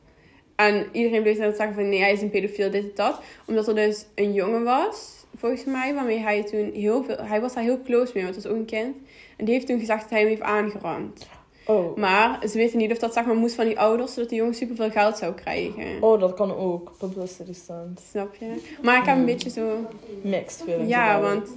En 0.56 0.86
iedereen 0.92 1.22
bleef 1.22 1.38
dan 1.38 1.54
zeggen 1.54 1.74
van, 1.74 1.88
nee, 1.88 2.00
hij 2.00 2.12
is 2.12 2.22
een 2.22 2.30
pedofiel, 2.30 2.70
dit 2.70 2.82
en 2.82 2.90
dat. 2.94 3.20
Omdat 3.46 3.68
er 3.68 3.74
dus 3.74 4.06
een 4.14 4.32
jongen 4.32 4.64
was, 4.64 5.18
volgens 5.36 5.64
mij, 5.64 5.94
waarmee 5.94 6.18
hij 6.18 6.44
toen 6.44 6.70
heel 6.74 7.04
veel, 7.04 7.16
hij 7.20 7.40
was 7.40 7.54
daar 7.54 7.62
heel 7.62 7.82
close 7.82 8.12
mee, 8.14 8.22
want 8.22 8.34
het 8.34 8.44
was 8.44 8.52
ook 8.52 8.58
een 8.58 8.64
kind. 8.64 8.96
En 9.36 9.44
die 9.44 9.54
heeft 9.54 9.66
toen 9.66 9.78
gezegd 9.78 10.00
dat 10.00 10.10
hij 10.10 10.18
hem 10.18 10.28
heeft 10.28 10.42
aangerand. 10.42 11.28
Oh. 11.68 11.96
Maar 11.96 12.48
ze 12.48 12.58
weten 12.58 12.78
niet 12.78 12.90
of 12.90 12.98
dat 12.98 13.12
zeg 13.12 13.24
maar 13.24 13.34
moest 13.34 13.54
van 13.54 13.64
die 13.64 13.78
ouders, 13.78 14.14
zodat 14.14 14.28
die 14.28 14.38
jongen 14.38 14.54
superveel 14.54 14.90
geld 14.90 15.16
zou 15.16 15.34
krijgen. 15.34 16.02
oh, 16.02 16.20
dat 16.20 16.34
kan 16.34 16.56
ook. 16.56 16.92
Publicity 16.98 17.52
stunt. 17.52 18.00
Snap 18.10 18.34
je? 18.34 18.46
Maar 18.82 18.98
ik 18.98 19.04
heb 19.04 19.16
een 19.16 19.24
beetje 19.24 19.50
zo, 19.50 19.86
Mixed 20.22 20.62
feelings. 20.62 20.88
ja, 20.90 21.20
want, 21.20 21.48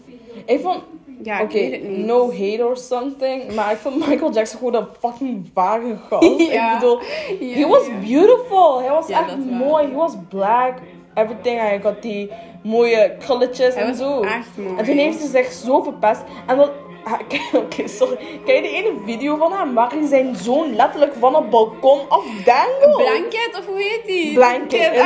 Ik 0.46 0.60
vond... 0.60 0.84
ja, 1.24 1.42
Oké, 1.42 1.58
ik 1.58 1.72
weet 1.72 1.82
het 1.82 1.90
niet. 1.90 2.06
no 2.06 2.32
hate 2.32 2.66
or 2.66 2.78
something. 2.78 3.54
Maar 3.54 3.72
ik 3.72 3.78
vond 3.78 4.08
Michael 4.08 4.32
Jackson 4.32 4.60
gewoon 4.60 4.76
een 4.76 4.88
fucking 5.00 5.50
vage 5.54 5.96
gast. 6.10 6.28
Ja. 6.52 6.74
Ik 6.74 6.80
bedoel, 6.80 7.00
Ja, 7.40 7.56
he 7.58 7.68
was 7.68 7.86
ja. 7.88 7.94
beautiful. 8.18 8.80
Hij 8.80 8.90
was 8.90 9.10
echt 9.10 9.38
mooi. 9.38 9.88
He 9.88 9.94
was 9.94 10.14
black. 10.30 10.74
Everything. 11.14 11.60
Hij 11.60 11.80
had 11.84 12.02
die 12.02 12.30
mooie 12.64 13.16
krulletjes 13.20 13.74
Hij 13.76 13.84
en 13.84 13.96
zo. 13.96 14.22
echt 14.22 14.48
mooi. 14.58 14.78
En 14.78 14.86
toen 14.86 14.98
heeft 14.98 15.22
ze 15.22 15.28
zich 15.28 15.52
zo 15.52 15.82
verpest. 15.82 16.22
En 16.48 16.58
dat, 16.58 16.72
Ah, 17.04 17.20
kijk, 17.28 17.50
Oké, 17.54 17.88
sorry. 17.88 18.18
Ken 18.46 18.56
je 18.56 18.62
die 18.62 18.72
ene 18.72 18.94
video 19.06 19.38
van 19.38 19.54
hem 19.54 19.74
waar 19.74 19.92
hij 19.92 20.08
zijn 20.08 20.36
zoon 20.36 20.76
letterlijk 20.76 21.14
van 21.20 21.36
het 21.36 21.50
balkon 21.50 22.00
afdangelt? 22.10 22.98
Blanket, 22.98 23.56
of 23.60 23.66
hoe 23.66 23.78
heet 23.78 24.02
die? 24.06 24.34
Blanket. 24.34 24.94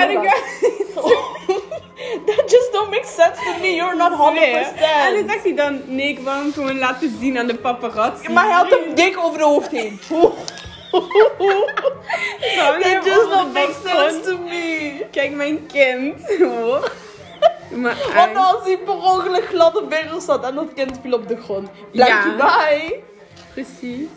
That 2.25 2.51
just 2.51 2.71
don't 2.71 2.89
make 2.89 3.05
sense 3.05 3.39
to 3.43 3.59
me. 3.61 3.75
You're 3.75 3.95
not 3.95 4.11
100%. 4.11 4.15
En 5.05 5.13
dan 5.13 5.29
zegt 5.29 5.43
hij 5.43 5.55
dan, 5.55 5.81
nee, 5.85 6.07
ik 6.07 6.19
wil 6.19 6.33
hem 6.33 6.53
gewoon 6.53 6.77
laten 6.77 7.17
zien 7.19 7.37
aan 7.37 7.47
de 7.47 7.55
paparazzi. 7.55 8.31
Maar 8.31 8.43
hij 8.43 8.53
had 8.53 8.69
hem 8.69 8.95
dik 8.95 9.17
over 9.17 9.37
de 9.37 9.43
hoofd 9.43 9.71
heen. 9.71 9.99
That 12.81 13.05
just 13.05 13.29
don't 13.29 13.53
make 13.53 13.73
sense 13.83 14.19
to 14.21 14.37
me. 14.37 15.05
Kijk, 15.11 15.31
mijn 15.31 15.65
kind. 15.65 16.15
Maar 17.69 18.31
als 18.35 18.63
hij 18.63 18.77
per 18.77 18.93
ongeluk 18.93 19.45
gladde 19.45 19.83
biggers 19.89 20.25
had 20.25 20.43
en 20.45 20.55
dat 20.55 20.73
kind 20.75 20.99
viel 21.01 21.13
op 21.13 21.27
de 21.27 21.37
grond? 21.37 21.69
Blankie 21.91 22.31
Ja. 22.31 22.35
bye. 22.35 22.99
Precies. 23.53 24.09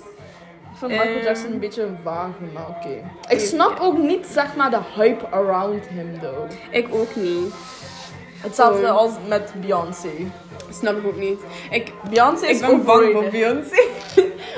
Ik 0.72 0.78
vind 0.86 0.90
Michael 0.90 1.16
Eh. 1.16 1.24
Jackson 1.24 1.52
een 1.52 1.58
beetje 1.58 1.82
een 1.82 1.98
vage, 2.04 2.42
maar 2.54 2.68
oké. 2.68 3.10
Ik 3.28 3.40
snap 3.40 3.78
ook 3.80 3.98
niet, 3.98 4.26
zeg 4.26 4.56
maar, 4.56 4.70
de 4.70 4.78
hype 4.96 5.26
around 5.30 5.86
him, 5.88 6.18
though. 6.20 6.50
Ik 6.70 6.86
ook 6.94 7.16
niet. 7.16 7.54
Hetzelfde 8.40 8.86
Oh. 8.86 8.96
als 8.96 9.10
met 9.28 9.52
Beyoncé. 9.60 10.10
Snap 10.70 10.96
ik 10.96 11.06
ook 11.06 11.16
niet. 11.16 11.40
Ik, 11.70 11.92
Beyoncé 12.10 12.44
ik 12.46 12.50
is 12.50 12.60
ben 12.60 12.84
bang 12.84 13.12
voor. 13.12 13.24
Beyoncé. 13.30 13.82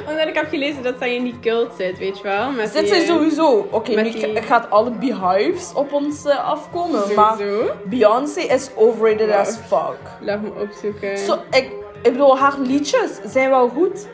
Omdat 0.08 0.26
ik 0.28 0.34
heb 0.34 0.48
gelezen 0.48 0.82
dat 0.82 0.94
zij 0.98 1.14
in 1.14 1.24
die 1.24 1.38
cult 1.40 1.70
zit, 1.78 1.98
weet 1.98 2.16
je 2.16 2.22
wel? 2.22 2.50
Met 2.50 2.70
Zit 2.72 2.84
die, 2.84 2.94
eh, 2.94 3.06
sowieso. 3.08 3.68
Oké, 3.70 3.94
met 3.94 4.04
nu 4.14 4.36
gaat 4.40 4.70
alle 4.70 4.90
beehives 4.90 5.72
op 5.74 5.92
ons 5.92 6.24
eh, 6.24 6.48
afkomen, 6.50 7.14
maar. 7.14 7.36
Beyoncé 7.84 8.40
is 8.40 8.70
overrated 8.74 9.26
Wow. 9.28 9.38
as 9.38 9.56
fuck. 9.66 9.98
Laat 10.20 10.40
me 10.42 10.50
opzoeken. 10.62 11.18
Zo, 11.18 11.34
ik, 11.50 11.70
ik 12.02 12.12
bedoel, 12.12 12.38
haar 12.38 12.54
liedjes 12.58 13.10
zijn 13.26 13.50
wel 13.50 13.68
goed, 13.68 14.06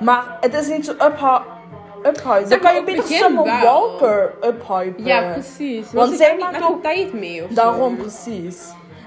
maar 0.00 0.36
het 0.40 0.54
is 0.54 0.68
niet 0.68 0.84
zo 0.84 0.92
upha- 0.92 1.44
uphype. 2.06 2.48
Dan 2.48 2.58
kan 2.58 2.74
je 2.74 2.80
op 2.80 2.86
het 2.86 2.94
beter 2.94 3.02
begin 3.02 3.18
Summer 3.18 3.44
wel. 3.44 3.60
Walker 3.62 4.32
uphypen. 4.44 5.04
Ja, 5.04 5.32
precies. 5.32 5.92
Want 5.92 6.16
zij 6.16 6.36
maakt 6.38 6.62
ook- 6.64 6.82
tijd 6.82 7.12
mee 7.12 7.42
of 7.42 7.48
zo. 7.48 7.54
Daarom 7.54 7.96
precies. 7.96 8.58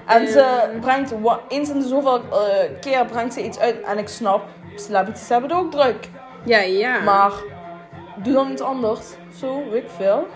En 0.06 0.28
ze 0.28 0.44
brengt 0.80 1.12
wa- 1.20 1.40
eens 1.48 1.68
in 1.68 1.78
de 1.80 1.86
zoveel 1.88 2.16
eh, 2.16 2.36
keer 2.80 3.04
brengt 3.04 3.34
ze 3.34 3.44
iets 3.44 3.58
uit. 3.58 3.80
En 3.82 3.98
ik 3.98 4.08
snap, 4.08 4.42
celebrities 4.74 5.28
hebben 5.28 5.50
het 5.50 5.58
ook 5.58 5.70
druk. 5.70 6.08
Ja, 6.46 6.60
ja. 6.60 7.00
Maar 7.00 7.32
doe 8.16 8.32
dan 8.32 8.50
iets 8.50 8.62
anders. 8.62 9.06
Zo, 9.38 9.70
weet 9.70 9.82
ik 9.82 9.90
veel. 9.96 10.26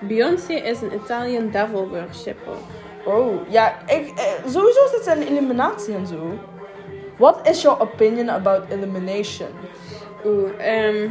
Beyoncé 0.00 0.52
is 0.52 0.80
een 0.80 0.94
Italian 0.94 1.50
devil 1.50 1.88
worshipper. 1.88 2.54
Oh, 3.04 3.50
ja, 3.50 3.74
ik, 3.86 4.12
eh, 4.16 4.50
sowieso 4.50 4.80
zit 4.90 5.04
ze 5.04 5.10
in 5.10 5.26
eliminatie 5.26 5.94
en 5.94 6.06
zo. 6.06 6.38
What 7.16 7.48
is 7.48 7.62
your 7.62 7.80
opinion 7.80 8.28
about 8.28 8.62
elimination? 8.70 9.48
Oeh, 10.24 10.50
ehm... 10.58 11.10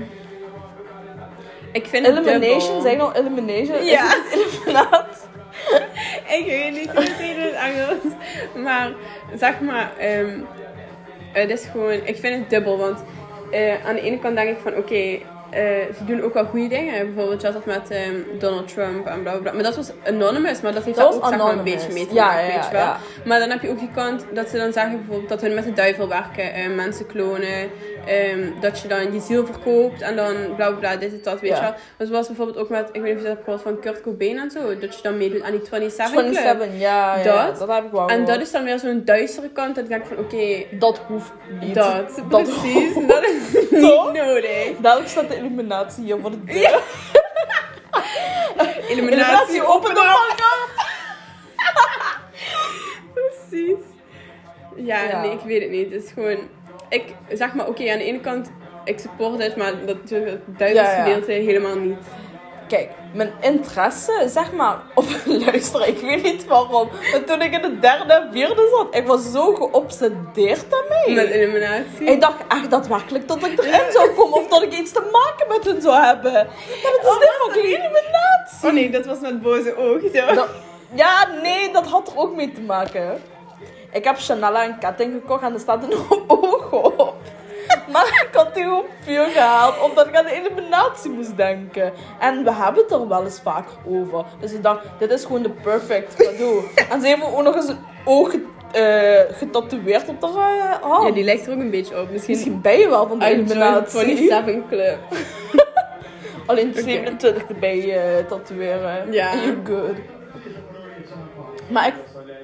ik 1.72 1.86
vind 1.86 2.06
het 2.06 2.18
Elimination, 2.18 2.82
zeg 2.82 2.98
nou 2.98 3.14
elimination? 3.14 3.84
Ja. 3.84 4.04
Is 4.06 4.14
het 4.14 4.34
eliminaat? 4.34 5.28
Ik 6.38 6.46
weet 6.46 6.72
niet 6.72 6.92
hoe 6.92 7.04
het 7.04 7.20
in 7.20 7.40
het 7.40 7.54
Engels. 7.54 8.14
Maar 8.66 8.92
zeg 9.36 9.60
maar, 9.60 9.92
ehm, 9.98 10.40
het 11.32 11.50
is 11.50 11.66
gewoon, 11.66 11.92
ik 11.92 12.18
vind 12.18 12.40
het 12.40 12.50
dubbel. 12.50 12.78
Want 12.78 13.04
eh, 13.54 13.86
aan 13.88 13.96
de 13.96 14.02
ene 14.02 14.20
kant 14.20 14.36
denk 14.36 14.50
ik 14.50 14.58
van 14.64 14.76
oké, 14.76 14.96
eh, 14.96 15.62
ze 15.98 16.06
doen 16.06 16.22
ook 16.22 16.34
wel 16.34 16.46
goede 16.46 16.68
dingen. 16.68 17.06
Bijvoorbeeld 17.14 17.42
dat 17.42 17.66
met 17.66 17.90
ehm, 17.90 18.16
Donald 18.40 18.68
Trump 18.68 19.06
en 19.08 19.22
bla 19.22 19.32
bla 19.32 19.42
bla. 19.42 19.52
Maar 19.54 19.64
dat 19.64 19.76
was 19.76 19.92
anonymous, 20.08 20.62
maar 20.62 20.74
dat 20.74 20.84
heeft 20.84 20.98
Dat 20.98 21.14
ook 21.16 21.26
zeg 21.28 21.38
maar, 21.38 21.52
een 21.58 21.64
beetje 21.64 21.94
mee 21.94 22.08
te 22.08 22.14
Ja, 22.14 22.26
maken, 22.26 22.46
ja, 22.48 22.54
weet 22.56 22.66
je 22.66 22.72
wel. 22.72 22.82
ja. 22.82 22.98
Maar 23.26 23.40
dan 23.40 23.50
heb 23.50 23.62
je 23.62 23.70
ook 23.70 23.80
die 23.80 23.92
kant 23.96 24.26
dat 24.34 24.50
ze 24.50 24.58
dan 24.58 24.74
zeggen 24.74 24.98
bijvoorbeeld 24.98 25.30
dat 25.30 25.42
hun 25.42 25.54
met 25.54 25.64
de 25.64 25.74
duivel 25.74 26.08
werken, 26.08 26.54
eh, 26.54 26.70
mensen 26.76 27.06
klonen. 27.06 27.70
Ehm, 28.06 28.50
dat 28.60 28.80
je 28.80 28.88
dan 28.88 29.14
je 29.14 29.20
ziel 29.20 29.46
verkoopt 29.46 30.02
en 30.02 30.16
dan 30.16 30.34
bla 30.56 30.68
bla 30.70 30.78
bla, 30.80 30.96
dit 30.96 31.12
en 31.12 31.20
dat, 31.24 31.40
weet 31.40 31.50
Ja. 31.50 31.56
je 31.56 31.62
wel. 31.62 31.74
Dat 31.98 32.10
was 32.10 32.28
bijvoorbeeld 32.28 32.58
ook 32.58 32.70
met, 32.70 32.90
ik 32.92 33.02
weet 33.02 33.04
niet 33.04 33.14
of 33.14 33.18
je 33.22 33.24
dat 33.28 33.34
hebt 33.34 33.44
gehoord 33.44 33.62
van 33.62 33.80
Kurt 33.80 34.02
Cobain 34.02 34.38
en 34.38 34.52
zo. 34.52 34.80
Dat 34.80 34.96
je 34.96 35.02
dan 35.02 35.18
meedoet 35.18 35.42
aan 35.44 35.52
die 35.52 35.62
27 35.70 36.12
Club. 36.24 36.34
27, 36.34 36.80
ja, 36.80 37.18
ja, 37.18 37.24
Dat. 37.46 37.60
dat 37.60 37.68
heb 37.76 37.86
ik 37.86 37.92
wel 37.92 38.08
En 38.10 38.18
dat 38.20 38.26
gehoord. 38.28 38.42
is 38.46 38.52
dan 38.52 38.64
weer 38.64 38.80
zo'n 38.80 39.02
duistere 39.06 39.50
kant. 39.50 39.76
Dat 39.76 39.84
ik 39.84 39.90
denk 39.90 40.06
van, 40.06 40.18
oké, 40.18 40.64
Dat 40.72 40.98
hoeft 41.08 41.32
niet. 41.62 41.74
dat. 41.76 42.22
Dat 42.30 42.44
precies. 42.44 42.94
Dat 43.08 43.24
is 43.24 43.52
niet 43.72 43.82
Toch? 43.90 44.14
nodig. 44.14 44.72
Dadelijk 44.82 45.10
staat 45.10 45.28
de 45.30 45.36
eliminatie 45.36 46.04
hier 46.04 46.18
voor 46.22 46.32
de 46.32 46.44
deur. 46.44 46.80
Eliminatie, 48.90 48.90
Eliminatie, 48.90 49.66
open 49.68 49.90
de 49.90 49.96
bank 49.96 50.42
Precies. 53.14 53.84
Ja, 54.76 55.02
Ja. 55.04 55.22
nee, 55.22 55.32
ik 55.32 55.40
weet 55.46 55.62
het 55.62 55.70
niet. 55.72 55.92
Het 55.94 56.04
is 56.04 56.12
gewoon... 56.12 56.38
Ik 56.94 57.04
zeg 57.32 57.54
maar, 57.54 57.68
oké, 57.68 57.92
aan 57.92 57.98
de 57.98 58.04
ene 58.04 58.20
kant, 58.20 58.52
ik 58.84 59.00
support 59.00 59.44
het, 59.44 59.56
maar 59.56 59.72
dat 59.86 59.98
het 60.10 60.40
duivelsgedeelte 60.58 61.32
helemaal 61.32 61.76
niet. 61.76 61.98
Kijk, 62.68 62.90
mijn 63.14 63.32
interesse, 63.42 64.24
zeg 64.28 64.52
maar, 64.52 64.78
op 64.96 65.06
luisteren, 65.26 65.88
ik 65.88 65.98
weet 66.00 66.24
niet 66.24 66.46
waarom. 66.48 66.90
Maar 67.12 67.24
toen 67.24 67.42
ik 67.42 67.54
in 67.54 67.62
de 67.62 67.80
derde 67.80 68.14
en 68.14 68.30
vierde 68.32 68.68
zat, 68.78 68.96
ik 68.96 69.08
was 69.08 69.32
zo 69.32 69.54
geobsedeerd 69.56 70.66
daarmee. 70.70 71.16
Met 71.16 71.30
eliminatie. 71.30 72.06
Ik 72.06 72.22
dacht 72.22 72.44
echt 72.48 72.70
daadwerkelijk 72.72 73.28
dat 73.28 73.46
ik 73.46 73.60
erin 73.60 73.92
zou 73.92 74.10
komen 74.10 74.34
of 74.34 74.48
dat 74.48 74.62
ik 74.62 74.74
iets 74.74 74.92
te 74.92 75.10
maken 75.12 75.48
met 75.58 75.66
hun 75.66 75.82
zou 75.82 76.04
hebben. 76.06 76.32
Maar 76.34 76.92
het 76.92 77.02
is 77.04 77.18
dit 77.20 77.30
fucking 77.44 77.66
eliminatie. 77.66 78.68
Oh 78.68 78.74
nee, 78.74 78.90
dat 78.90 79.06
was 79.06 79.20
met 79.20 79.42
boze 79.42 79.78
ogen. 79.78 80.36
Dat- 80.36 80.50
ja, 80.96 81.28
nee, 81.42 81.72
dat 81.72 81.88
had 81.88 82.08
er 82.08 82.18
ook 82.18 82.36
mee 82.36 82.52
te 82.52 82.62
maken. 82.62 83.22
Ik 83.94 84.04
heb 84.04 84.18
Chanel 84.18 84.62
een 84.62 84.78
ketting 84.78 85.14
gekocht 85.14 85.44
en 85.44 85.54
er 85.54 85.60
staat 85.60 85.84
een 85.84 85.98
oog 86.28 86.72
op. 86.72 87.16
Maar 87.92 88.28
ik 88.30 88.36
had 88.36 88.54
die 88.54 88.64
gewoon 88.64 88.86
puur 89.06 89.26
gehaald 89.26 89.82
omdat 89.82 90.08
ik 90.08 90.16
aan 90.16 90.26
de 90.26 90.32
eliminatie 90.32 91.12
moest 91.12 91.38
denken. 91.38 91.94
En 92.20 92.44
we 92.44 92.54
hebben 92.54 92.84
het 92.84 92.92
er 92.92 93.08
wel 93.08 93.24
eens 93.24 93.40
vaker 93.44 93.74
over. 93.88 94.26
Dus 94.40 94.52
ik 94.52 94.64
dacht, 94.64 94.86
dit 95.00 95.12
is 95.12 95.26
gewoon 95.26 95.44
de 95.44 95.50
perfect 95.50 96.16
cadeau. 96.16 96.64
en 96.90 97.02
ze 97.02 97.08
hebben 97.08 97.28
ook 97.28 97.44
nog 97.44 97.56
eens 97.56 97.68
een 97.68 97.80
oog 98.06 98.36
eh, 98.72 99.20
getatoeëerd 99.32 100.10
op 100.10 100.36
haar 100.36 100.60
eh, 100.60 100.82
hand. 100.82 101.08
Ja, 101.08 101.14
die 101.14 101.24
lijkt 101.24 101.46
er 101.46 101.54
ook 101.54 101.60
een 101.60 101.70
beetje 101.70 102.02
op. 102.02 102.12
Misschien, 102.12 102.34
Misschien 102.34 102.62
ben 102.62 102.78
je 102.78 102.90
wel 102.90 103.08
van 103.08 103.20
de 103.20 103.26
I 103.26 103.30
eliminatie. 103.30 104.00
27 104.00 104.68
Club. 104.70 104.98
Alleen 106.46 106.74
27 106.76 107.48
erbij 107.48 107.98
eh 107.98 108.26
tatoeëren. 108.26 109.12
Ja. 109.12 109.32
And 109.32 109.44
you're 109.44 109.58
good. 109.66 109.98
Maar 111.70 111.88
ik, 111.88 111.94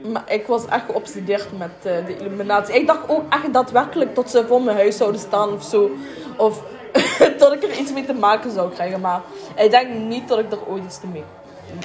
maar 0.01 0.23
ik 0.27 0.47
was 0.47 0.65
echt 0.65 0.85
geobsedeerd 0.85 1.57
met 1.57 1.69
eh, 1.81 2.05
de 2.05 2.19
eliminatie. 2.19 2.75
Ik 2.75 2.87
dacht 2.87 3.09
ook 3.09 3.33
echt 3.33 3.53
daadwerkelijk 3.53 4.15
dat 4.15 4.29
ze 4.29 4.47
voor 4.47 4.61
mijn 4.61 4.77
huis 4.77 4.97
zouden 4.97 5.21
staan 5.21 5.53
of 5.53 5.63
zo. 5.63 5.91
Of 6.37 6.63
dat 7.39 7.53
ik 7.53 7.63
er 7.63 7.79
iets 7.79 7.91
mee 7.91 8.05
te 8.05 8.13
maken 8.13 8.51
zou 8.51 8.71
krijgen. 8.71 9.01
Maar 9.01 9.21
ik 9.57 9.71
denk 9.71 9.93
niet 9.93 10.27
dat 10.27 10.39
ik 10.39 10.51
er 10.51 10.67
ooit 10.67 10.83
iets 10.83 10.99
te, 10.99 11.07
mee, 11.07 11.23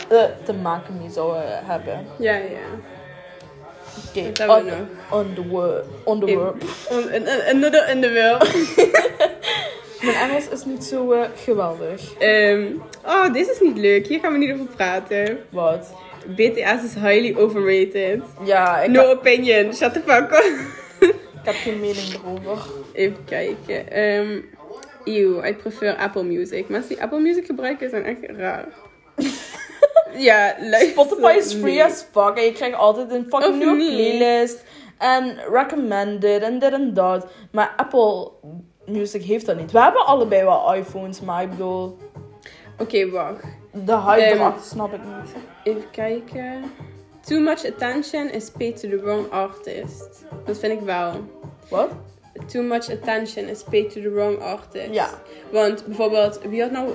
eh, 0.08 0.24
te 0.44 0.52
maken 0.52 0.98
mee 1.00 1.10
zou 1.10 1.36
eh, 1.36 1.42
hebben. 1.46 2.06
Ja, 2.18 2.34
ja. 2.34 2.42
Oké, 4.08 4.46
we 4.46 4.84
on, 5.10 5.34
the 5.34 5.48
word. 5.48 5.84
On 6.04 6.20
the. 6.20 6.52
On- 6.90 7.28
Another 7.48 7.88
in 7.88 8.00
the 8.00 8.12
world. 8.12 8.48
Mijn 10.04 10.16
Engels 10.16 10.48
is 10.48 10.64
niet 10.64 10.84
zo 10.84 11.14
geweldig. 11.36 12.14
Ehm, 12.18 12.66
oh, 13.06 13.32
dit 13.32 13.50
is 13.50 13.60
niet 13.60 13.76
leuk. 13.76 14.06
Hier 14.06 14.20
gaan 14.20 14.32
we 14.32 14.38
niet 14.38 14.52
over 14.52 14.66
praten. 14.66 15.38
Wat? 15.48 15.92
BTS 16.26 16.84
is 16.84 16.94
highly 16.94 17.34
overrated. 17.36 18.22
Ja, 18.44 18.80
ik, 18.80 18.90
No 18.90 19.08
heb, 19.08 19.18
opinion. 19.18 19.74
Shut 19.74 19.92
the 19.92 20.00
fuck 20.06 20.30
up. 20.30 20.58
ik 21.00 21.44
heb 21.44 21.54
geen 21.54 21.80
mening 21.80 22.14
erover. 22.14 22.66
Even 22.92 23.24
kijken. 23.24 23.90
Ehm 23.90 24.40
ew, 25.04 25.44
I 25.44 25.54
prefer 25.54 25.96
Apple 25.96 26.22
Music. 26.24 26.68
Mensen 26.68 26.88
die 26.88 27.02
Apple 27.02 27.20
Music 27.20 27.46
gebruiken 27.46 27.90
zijn 27.90 28.04
echt 28.04 28.18
raar. 28.26 28.68
ja, 30.28 30.54
luister. 30.60 30.90
Spotify 30.90 31.34
is 31.36 31.52
free 31.52 31.74
nee. 31.74 31.84
as 31.84 32.06
fuck. 32.12 32.36
En 32.36 32.44
je 32.44 32.52
krijgt 32.52 32.76
altijd 32.76 33.10
een 33.10 33.26
fucking 33.28 33.52
Of 33.52 33.58
nieuwe 33.58 33.76
niet. 33.76 34.18
playlist. 34.18 34.64
En 34.98 35.38
recommended 35.50 36.42
en 36.42 36.58
dit 36.58 36.72
en 36.72 36.94
dat. 36.94 37.26
Maar 37.52 37.74
Apple 37.76 38.30
Music 38.86 39.22
heeft 39.22 39.46
dat 39.46 39.56
niet. 39.56 39.72
We 39.72 39.80
hebben 39.80 40.06
allebei 40.06 40.44
wel 40.44 40.74
iPhones, 40.74 41.20
maar 41.20 41.42
ik 41.42 41.50
bedoel... 41.50 41.96
Oké, 42.78 43.10
wacht. 43.10 43.44
De 43.74 43.96
hype 43.96 44.22
erachter 44.22 44.64
snap 44.64 44.92
ik 44.92 45.00
niet. 45.04 45.34
Even 45.62 45.90
kijken. 45.90 46.62
Too 47.20 47.40
much 47.40 47.64
attention 47.64 48.30
is 48.30 48.50
paid 48.50 48.80
to 48.80 48.88
the 48.88 49.00
wrong 49.00 49.30
artist. 49.30 50.24
Dat 50.44 50.58
vind 50.58 50.72
ik 50.72 50.80
wel. 50.80 51.12
Wat? 51.68 51.90
Too 52.46 52.62
much 52.62 52.90
attention 52.90 53.48
is 53.48 53.62
paid 53.62 53.92
to 53.92 54.00
the 54.00 54.10
wrong 54.10 54.38
artist. 54.38 54.92
Ja. 54.92 55.08
Want 55.50 55.86
bijvoorbeeld, 55.86 56.40
wie 56.48 56.62
had 56.62 56.70
nou 56.70 56.90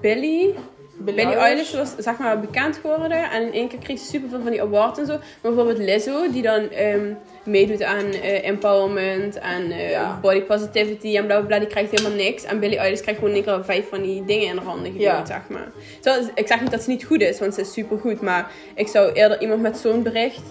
Billy? 0.00 0.54
Billie 0.98 1.34
Eilish 1.34 1.72
was 1.74 1.94
zeg 1.98 2.18
maar 2.18 2.40
bekend 2.40 2.76
geworden 2.76 3.30
en 3.30 3.42
in 3.42 3.52
één 3.52 3.68
keer 3.68 3.78
kreeg 3.78 3.98
ze 3.98 4.04
superveel 4.04 4.40
van 4.42 4.50
die 4.50 4.62
awards 4.62 4.98
en 4.98 5.06
zo. 5.06 5.12
Maar 5.12 5.52
bijvoorbeeld 5.54 5.78
Lizzo, 5.78 6.30
die 6.32 6.42
dan 6.42 6.70
ehm, 6.70 7.12
meedoet 7.44 7.82
aan 7.82 8.12
eh, 8.12 8.48
empowerment 8.48 9.38
en 9.38 9.70
eh, 9.70 9.90
Ja. 9.90 10.18
body 10.22 10.40
positivity 10.42 11.16
en 11.16 11.26
bla 11.26 11.36
bla 11.38 11.46
bla, 11.46 11.58
die 11.58 11.68
krijgt 11.68 11.90
helemaal 11.90 12.16
niks. 12.16 12.44
En 12.44 12.60
Billie 12.60 12.78
Eilish 12.78 13.00
krijgt 13.00 13.20
gewoon 13.20 13.34
keer 13.42 13.64
vijf 13.64 13.88
van 13.88 14.02
die 14.02 14.24
dingen 14.24 14.48
in 14.48 14.56
haar 14.56 14.66
handen 14.66 14.98
Ja. 14.98 15.26
zeg 15.26 15.40
maar. 15.48 15.68
Terwijl, 16.00 16.28
ik 16.34 16.46
zeg 16.46 16.60
niet 16.60 16.70
dat 16.70 16.82
ze 16.82 16.90
niet 16.90 17.04
goed 17.04 17.20
is, 17.20 17.38
want 17.38 17.54
ze 17.54 17.60
is 17.60 17.72
supergoed, 17.72 18.20
maar 18.20 18.50
ik 18.74 18.88
zou 18.88 19.12
eerder 19.12 19.40
iemand 19.40 19.60
met 19.60 19.76
zo'n 19.78 20.02
bericht 20.02 20.42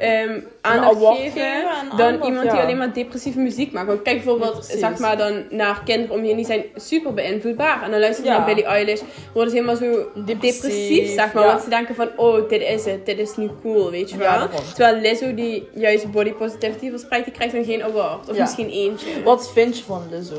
ehm, 0.00 0.40
aandacht 0.60 0.96
geven, 1.16 1.30
geven 1.32 1.68
en 1.90 1.96
dan 1.96 2.22
iemand 2.24 2.50
die 2.50 2.60
alleen 2.60 2.76
maar 2.76 2.92
depressieve 2.92 3.38
muziek 3.38 3.72
maakt. 3.72 3.86
Want 3.86 4.02
kijk 4.02 4.16
bijvoorbeeld, 4.16 4.68
Ja, 4.72 4.78
zeg 4.78 4.98
maar 4.98 5.16
dan 5.16 5.44
naar 5.50 5.82
kinderen 5.84 6.14
om 6.16 6.20
je 6.20 6.26
heen, 6.26 6.36
die 6.36 6.44
zijn 6.46 6.64
super 6.76 7.14
beïnvloedbaar. 7.14 7.82
En 7.82 7.90
dan 7.90 8.00
luisteren 8.00 8.30
ze 8.30 8.36
Ja. 8.36 8.36
naar 8.38 8.46
Billie 8.46 8.64
Eilish, 8.64 9.00
worden 9.32 9.50
ze 9.50 9.56
helemaal 9.56 9.76
zo 9.76 10.10
Depressief, 10.24 10.60
depressief, 10.62 11.14
zeg 11.14 11.32
maar. 11.32 11.44
Want 11.44 11.62
ze 11.62 11.68
denken 11.68 11.94
van, 11.94 12.08
oh, 12.16 12.48
dit 12.48 12.62
is 12.62 12.84
het, 12.84 13.06
dit 13.06 13.18
is 13.18 13.36
nu 13.36 13.50
cool, 13.62 13.90
weet 13.90 14.10
je 14.10 14.16
wel. 14.16 14.48
Terwijl 14.74 14.96
Lizzo, 15.00 15.34
die 15.34 15.68
juist 15.74 16.10
body 16.10 16.32
positivity 16.32 16.90
verspreidt, 16.90 17.24
die 17.24 17.34
krijgt 17.34 17.54
dan 17.54 17.64
geen 17.64 17.82
award. 17.82 18.28
Of 18.28 18.38
misschien 18.38 18.68
eentje. 18.70 19.22
Wat 19.24 19.52
vind 19.52 19.78
je 19.78 19.84
van 19.84 20.02
Lizzo? 20.10 20.36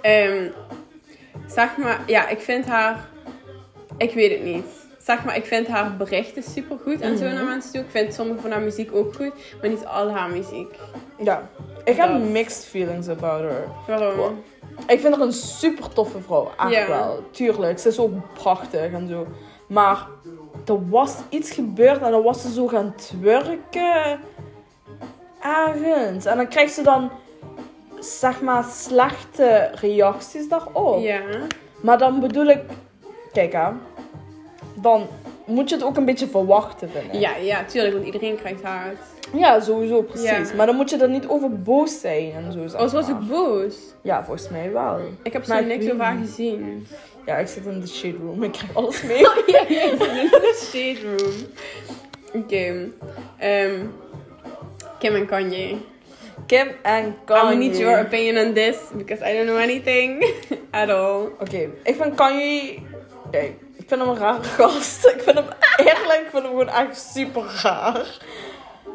Ehm, 0.00 0.46
zeg 1.46 1.76
maar, 1.76 2.00
ja, 2.06 2.28
ik 2.28 2.40
vind 2.40 2.66
haar. 2.66 3.08
Ik 3.98 4.12
weet 4.14 4.30
het 4.30 4.42
niet. 4.44 4.64
Zeg 5.02 5.24
maar, 5.24 5.36
ik 5.36 5.44
vind 5.46 5.66
haar 5.66 5.96
berichten 5.96 6.42
super 6.42 6.76
goed 6.82 7.00
en 7.00 7.18
zo 7.18 7.24
Mhm. 7.24 7.34
naar 7.34 7.44
mensen 7.44 7.72
toe. 7.72 7.80
Ik 7.82 7.90
vind 7.90 8.14
sommige 8.14 8.40
van 8.40 8.50
haar 8.50 8.60
muziek 8.60 8.94
ook 8.94 9.14
goed, 9.14 9.32
maar 9.60 9.70
niet 9.70 9.84
al 9.86 10.10
haar 10.10 10.30
muziek. 10.30 10.74
Ja. 11.22 11.48
Ik 11.84 11.96
heb 11.96 12.08
Dat. 12.08 12.20
mixed 12.20 12.64
feelings 12.64 13.08
about 13.08 13.40
her. 13.40 13.64
Waarom? 13.86 14.42
Ik 14.86 15.00
vind 15.00 15.14
haar 15.14 15.24
een 15.24 15.32
super 15.32 15.92
toffe 15.92 16.20
vrouw. 16.20 16.50
Echt 16.58 16.70
Ja. 16.70 16.86
wel. 16.88 17.22
Tuurlijk. 17.30 17.78
Ze 17.78 17.88
is 17.88 17.98
ook 17.98 18.12
prachtig 18.34 18.92
en 18.92 19.08
zo. 19.08 19.26
Maar 19.68 20.06
er 20.66 20.88
was 20.88 21.16
iets 21.28 21.50
gebeurd 21.50 22.02
en 22.02 22.10
dan 22.10 22.22
was 22.22 22.42
ze 22.42 22.52
zo 22.52 22.66
gaan 22.66 22.94
twerken. 22.94 24.20
Ergens. 25.42 26.24
En 26.24 26.36
dan 26.36 26.48
krijgt 26.48 26.72
ze 26.74 26.82
dan, 26.82 27.10
zeg 27.98 28.40
maar, 28.40 28.64
slechte 28.64 29.70
reacties 29.74 30.48
daarop. 30.48 31.00
Ja. 31.02 31.20
Maar 31.82 31.98
dan 31.98 32.20
bedoel 32.20 32.46
ik, 32.46 32.60
kijk 33.32 33.52
hè. 33.52 33.68
Dan 34.82 35.06
moet 35.46 35.68
je 35.68 35.74
het 35.74 35.84
ook 35.84 35.96
een 35.96 36.04
beetje 36.04 36.26
verwachten, 36.28 36.90
vind 36.90 37.14
ik. 37.14 37.20
ja, 37.20 37.36
ja, 37.36 37.64
tuurlijk, 37.64 37.92
want 37.94 38.06
iedereen 38.06 38.36
krijgt 38.36 38.62
haat. 38.62 38.96
Ja, 39.36 39.60
sowieso, 39.60 40.02
precies. 40.02 40.28
Ja. 40.48 40.54
Maar 40.56 40.66
dan 40.66 40.76
moet 40.76 40.90
je 40.90 40.96
er 40.96 41.08
niet 41.08 41.28
over 41.28 41.62
boos 41.62 42.00
zijn 42.00 42.32
en 42.32 42.52
zo. 42.52 42.66
zeg 42.66 42.80
Oh, 42.80 42.88
ze 42.88 42.94
was 42.94 43.10
ook 43.10 43.28
boos. 43.28 43.74
Ja, 44.02 44.24
volgens 44.24 44.48
mij 44.48 44.72
wel. 44.72 44.98
Ik 45.22 45.32
heb 45.32 45.46
Maar 45.46 45.56
zo 45.62 45.62
ik 45.68 45.68
niks 45.78 45.92
over 45.92 46.04
haar 46.04 46.14
niet. 46.16 46.28
gezien. 46.28 46.86
Ja, 47.26 47.36
ik 47.36 47.46
zit 47.46 47.66
in 47.66 47.80
de 47.80 47.86
shade 47.86 48.16
room. 48.16 48.42
Ik 48.42 48.52
krijg 48.52 48.74
alles 48.74 49.02
mee. 49.02 49.18
ja, 49.46 49.64
ja, 49.68 49.82
in 49.90 49.98
de 49.98 50.68
shade 50.70 51.16
room. 51.16 51.32
Oké. 52.42 52.88
ehm, 53.38 53.74
Kim 54.98 55.14
en 55.14 55.26
Kanye. 55.26 55.76
Kim 56.46 56.68
en 56.82 57.06
I 57.06 57.12
Kanye. 57.24 57.56
need 57.56 57.76
your 57.78 58.00
opinion 58.00 58.46
on 58.46 58.52
this, 58.54 58.76
because 58.96 59.30
I 59.30 59.34
don't 59.36 59.46
know 59.46 59.58
anything 59.58 60.24
at 60.70 60.88
all. 60.90 61.22
Oké, 61.40 61.68
ik 61.82 61.94
vind 61.96 62.14
Kanye... 62.14 62.78
Kijk, 63.30 63.44
ik 63.44 63.69
vind 63.90 64.00
hem 64.00 64.10
een 64.10 64.16
rare 64.18 64.42
gast. 64.42 65.06
Ik 65.06 65.22
vind 65.22 65.36
hem 65.38 65.46
eerlijk, 65.76 66.20
ik 66.24 66.28
vind 66.30 66.42
hem 66.42 66.44
gewoon 66.52 66.68
echt 66.68 67.10
super 67.14 67.42
raar. 67.62 68.18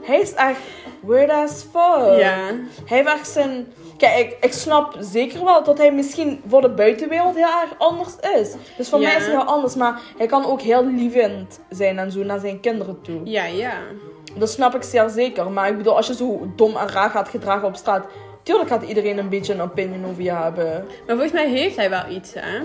Hij 0.02 0.20
is 0.20 0.34
echt 0.34 0.60
weird 1.02 1.30
as 1.32 1.66
fuck. 1.72 2.20
Ja. 2.20 2.38
Hij 2.86 2.98
heeft 2.98 3.08
echt 3.08 3.28
zijn... 3.30 3.74
Kijk, 3.98 4.18
ik, 4.20 4.38
ik 4.46 4.54
snap 4.54 4.96
zeker 5.00 5.44
wel 5.44 5.64
dat 5.64 5.78
hij 5.78 5.92
misschien 5.92 6.42
voor 6.48 6.62
de 6.62 6.70
buitenwereld 6.70 7.36
heel 7.36 7.62
erg 7.62 7.74
anders 7.78 8.14
is. 8.36 8.54
Dus 8.78 8.90
voor 8.90 9.00
Ja. 9.00 9.08
mij 9.08 9.18
is 9.18 9.24
hij 9.26 9.32
heel 9.36 9.44
anders. 9.44 9.76
Maar 9.76 10.02
hij 10.18 10.28
kan 10.28 10.46
ook 10.46 10.62
heel 10.62 10.86
lievend 10.86 11.60
zijn 11.70 12.00
en 12.00 12.12
zo 12.12 12.24
naar 12.24 12.40
zijn 12.40 12.60
kinderen 12.60 13.02
toe. 13.02 13.22
Ja, 13.24 13.46
ja. 13.46 13.74
Dat 14.36 14.50
snap 14.50 14.76
ik 14.76 14.84
zeer 14.84 15.10
zeker. 15.10 15.52
Maar 15.52 15.68
ik 15.70 15.78
bedoel, 15.78 15.96
als 15.96 16.08
je 16.08 16.16
zo 16.16 16.48
dom 16.56 16.76
en 16.76 16.90
raar 16.90 17.10
gaat 17.10 17.30
gedragen 17.30 17.68
op 17.68 17.76
straat... 17.76 18.06
Tuurlijk 18.44 18.70
gaat 18.70 18.84
iedereen 18.84 19.18
een 19.18 19.30
beetje 19.30 19.54
een 19.54 19.62
opinion 19.62 20.06
over 20.06 20.24
je 20.24 20.32
hebben. 20.32 20.86
Maar 20.88 21.16
volgens 21.16 21.32
mij 21.32 21.50
heeft 21.50 21.76
hij 21.76 21.90
wel 21.90 22.04
iets, 22.10 22.34
hè? 22.34 22.60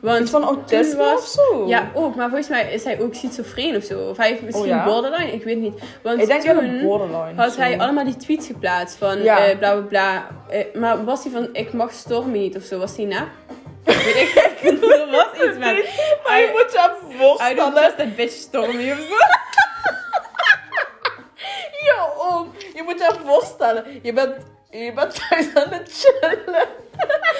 Want 0.00 0.20
Iets 0.20 0.30
van 0.30 0.44
autisme 0.44 0.96
was- 0.96 1.18
of 1.20 1.26
zo? 1.26 1.66
Ja, 1.66 1.90
ook. 1.94 2.14
Maar 2.14 2.26
volgens 2.28 2.48
mij 2.48 2.72
is 2.72 2.84
hij 2.84 3.00
ook 3.00 3.14
schizofreen 3.14 3.76
of 3.76 3.82
zo. 3.84 4.08
Of 4.08 4.16
hij 4.16 4.28
heeft 4.28 4.42
misschien 4.42 4.64
Oh 4.64 4.70
ja? 4.70 4.84
borderline, 4.84 5.32
ik 5.32 5.44
weet 5.44 5.56
niet. 5.58 5.74
Want 6.02 6.20
Ik 6.20 6.26
denk 6.26 6.42
toen 6.42 6.82
borderline. 6.82 7.32
had 7.42 7.52
zo. 7.52 7.60
hij 7.60 7.78
allemaal 7.78 8.04
die 8.04 8.16
tweets 8.16 8.46
geplaatst 8.46 8.96
van 8.96 9.22
Ja. 9.22 9.38
eh, 9.46 9.58
bla 9.58 9.72
bla 9.74 9.80
bla. 9.88 10.26
Eh, 10.48 10.64
maar 10.74 11.04
was 11.04 11.22
hij 11.22 11.32
van 11.32 11.48
ik 11.52 11.72
mag 11.72 11.92
Stormy 11.92 12.38
niet 12.38 12.56
of 12.56 12.62
zo? 12.62 12.78
Was 12.78 12.96
hij 12.96 13.04
na? 13.04 13.28
weet 13.84 13.96
ik. 14.16 14.60
Er 14.62 15.10
was 15.10 15.26
iets 15.48 15.58
met 15.58 15.60
Maar 16.24 16.38
je 16.40 16.48
moet 16.52 16.72
je 16.72 16.78
even 16.78 17.10
I 17.10 17.14
don't 17.18 17.20
voorstellen. 17.20 17.74
trust 17.74 17.96
that 17.96 18.16
bitch 18.16 18.32
Stormy 18.32 18.90
of 18.90 18.98
zo. 18.98 19.14
Ja, 21.86 22.08
oom. 22.18 22.52
Je 22.74 22.82
moet 22.82 22.98
je 22.98 23.08
even 23.12 23.26
voorstellen. 23.26 23.84
Je 24.02 24.12
bent, 24.12 24.34
je 24.70 24.92
bent 24.94 25.28
thuis 25.28 25.46
aan 25.54 25.70
het 25.72 25.90
chillen. 25.92 26.38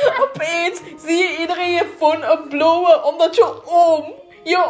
Opeens 0.25 0.81
zie 1.07 1.17
je 1.17 1.37
iedereen 1.41 1.71
je 1.71 1.87
phone 1.99 2.31
upblowen 2.33 3.05
omdat 3.05 3.35
je 3.35 3.63
oom, 3.65 4.13
je 4.45 4.65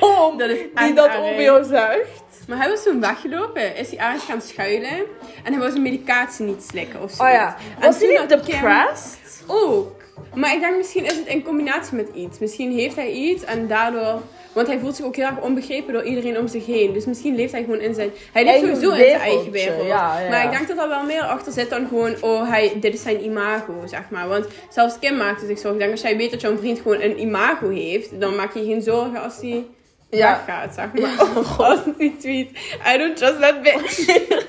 oom, 0.00 0.38
Dat 0.38 0.48
is 0.48 0.58
die 0.74 0.94
dat 0.94 1.06
erg. 1.06 1.18
over 1.18 1.42
jou 1.42 1.64
zegt. 1.64 2.24
Maar 2.48 2.58
hij 2.58 2.68
was 2.68 2.82
toen 2.82 3.00
weggelopen, 3.00 3.76
is 3.76 3.90
hij 3.90 3.98
ergens 3.98 4.24
gaan 4.24 4.40
schuilen 4.42 4.98
en 5.44 5.52
hij 5.52 5.58
wou 5.58 5.70
zijn 5.70 5.82
medicatie 5.82 6.44
niet 6.44 6.62
slikken 6.62 7.02
of 7.02 7.10
zo. 7.10 7.22
Oh 7.22 7.28
ja. 7.30 7.56
Was 7.80 7.98
hij 7.98 8.08
niet 8.08 8.28
depressed? 8.28 9.44
Ook. 9.46 9.94
Maar 10.34 10.54
ik 10.54 10.60
denk 10.60 10.76
misschien 10.76 11.04
is 11.04 11.16
het 11.16 11.26
in 11.26 11.42
combinatie 11.42 11.96
met 11.96 12.08
iets. 12.14 12.38
Misschien 12.38 12.72
heeft 12.72 12.96
hij 12.96 13.10
iets 13.10 13.44
en 13.44 13.66
daardoor... 13.66 14.22
Want 14.56 14.68
hij 14.68 14.78
voelt 14.78 14.96
zich 14.96 15.04
ook 15.04 15.16
heel 15.16 15.26
erg 15.26 15.40
onbegrepen 15.40 15.92
door 15.92 16.04
iedereen 16.04 16.38
om 16.38 16.48
zich 16.48 16.66
heen. 16.66 16.92
Dus 16.92 17.04
misschien 17.04 17.34
leeft 17.34 17.52
hij 17.52 17.60
gewoon 17.64 17.80
in 17.80 17.94
zijn... 17.94 18.10
Hij 18.32 18.44
leeft 18.44 18.56
Eigen 18.56 18.76
sowieso 18.76 19.02
in 19.04 19.08
zijn 19.10 19.20
eigen 19.20 19.50
wereld. 19.50 19.86
ja, 19.86 20.20
ja. 20.20 20.28
Maar 20.30 20.44
ik 20.44 20.50
denk 20.50 20.68
dat 20.68 20.78
er 20.78 20.88
wel 20.88 21.04
meer 21.04 21.22
achter 21.22 21.52
zit 21.52 21.70
dan 21.70 21.88
gewoon... 21.88 22.14
Oh, 22.20 22.48
hij, 22.48 22.72
dit 22.80 22.94
is 22.94 23.02
zijn 23.02 23.24
imago, 23.24 23.86
zeg 23.86 24.10
maar. 24.10 24.28
Want 24.28 24.46
zelfs 24.70 24.98
Kim 24.98 25.16
maakte 25.16 25.46
zich 25.46 25.58
zorgen. 25.58 25.72
Ik 25.72 25.78
denk 25.78 25.90
als 25.90 26.00
jij 26.00 26.16
weet 26.16 26.30
dat 26.30 26.40
jouw 26.40 26.56
vriend 26.56 26.80
gewoon 26.80 27.00
een 27.00 27.20
imago 27.20 27.68
heeft... 27.68 28.20
Dan 28.20 28.36
maak 28.36 28.54
je 28.54 28.64
geen 28.64 28.82
zorgen 28.82 29.22
als 29.22 29.40
hij 29.40 29.64
Ja. 30.10 30.30
weggaat, 30.46 30.74
zeg 30.74 30.92
maar. 30.92 31.44
als 31.70 31.80
hij 31.98 32.14
tweet... 32.18 32.50
I 32.94 32.98
don't 32.98 33.16
trust 33.16 33.40
that 33.40 33.62
bitch. 33.62 34.04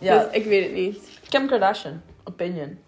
Ja. 0.00 0.18
Dus 0.24 0.32
ik 0.32 0.44
weet 0.44 0.62
het 0.62 0.74
niet. 0.74 0.98
Kim 1.28 1.46
Kardashian. 1.48 2.00
Opinion. 2.24 2.78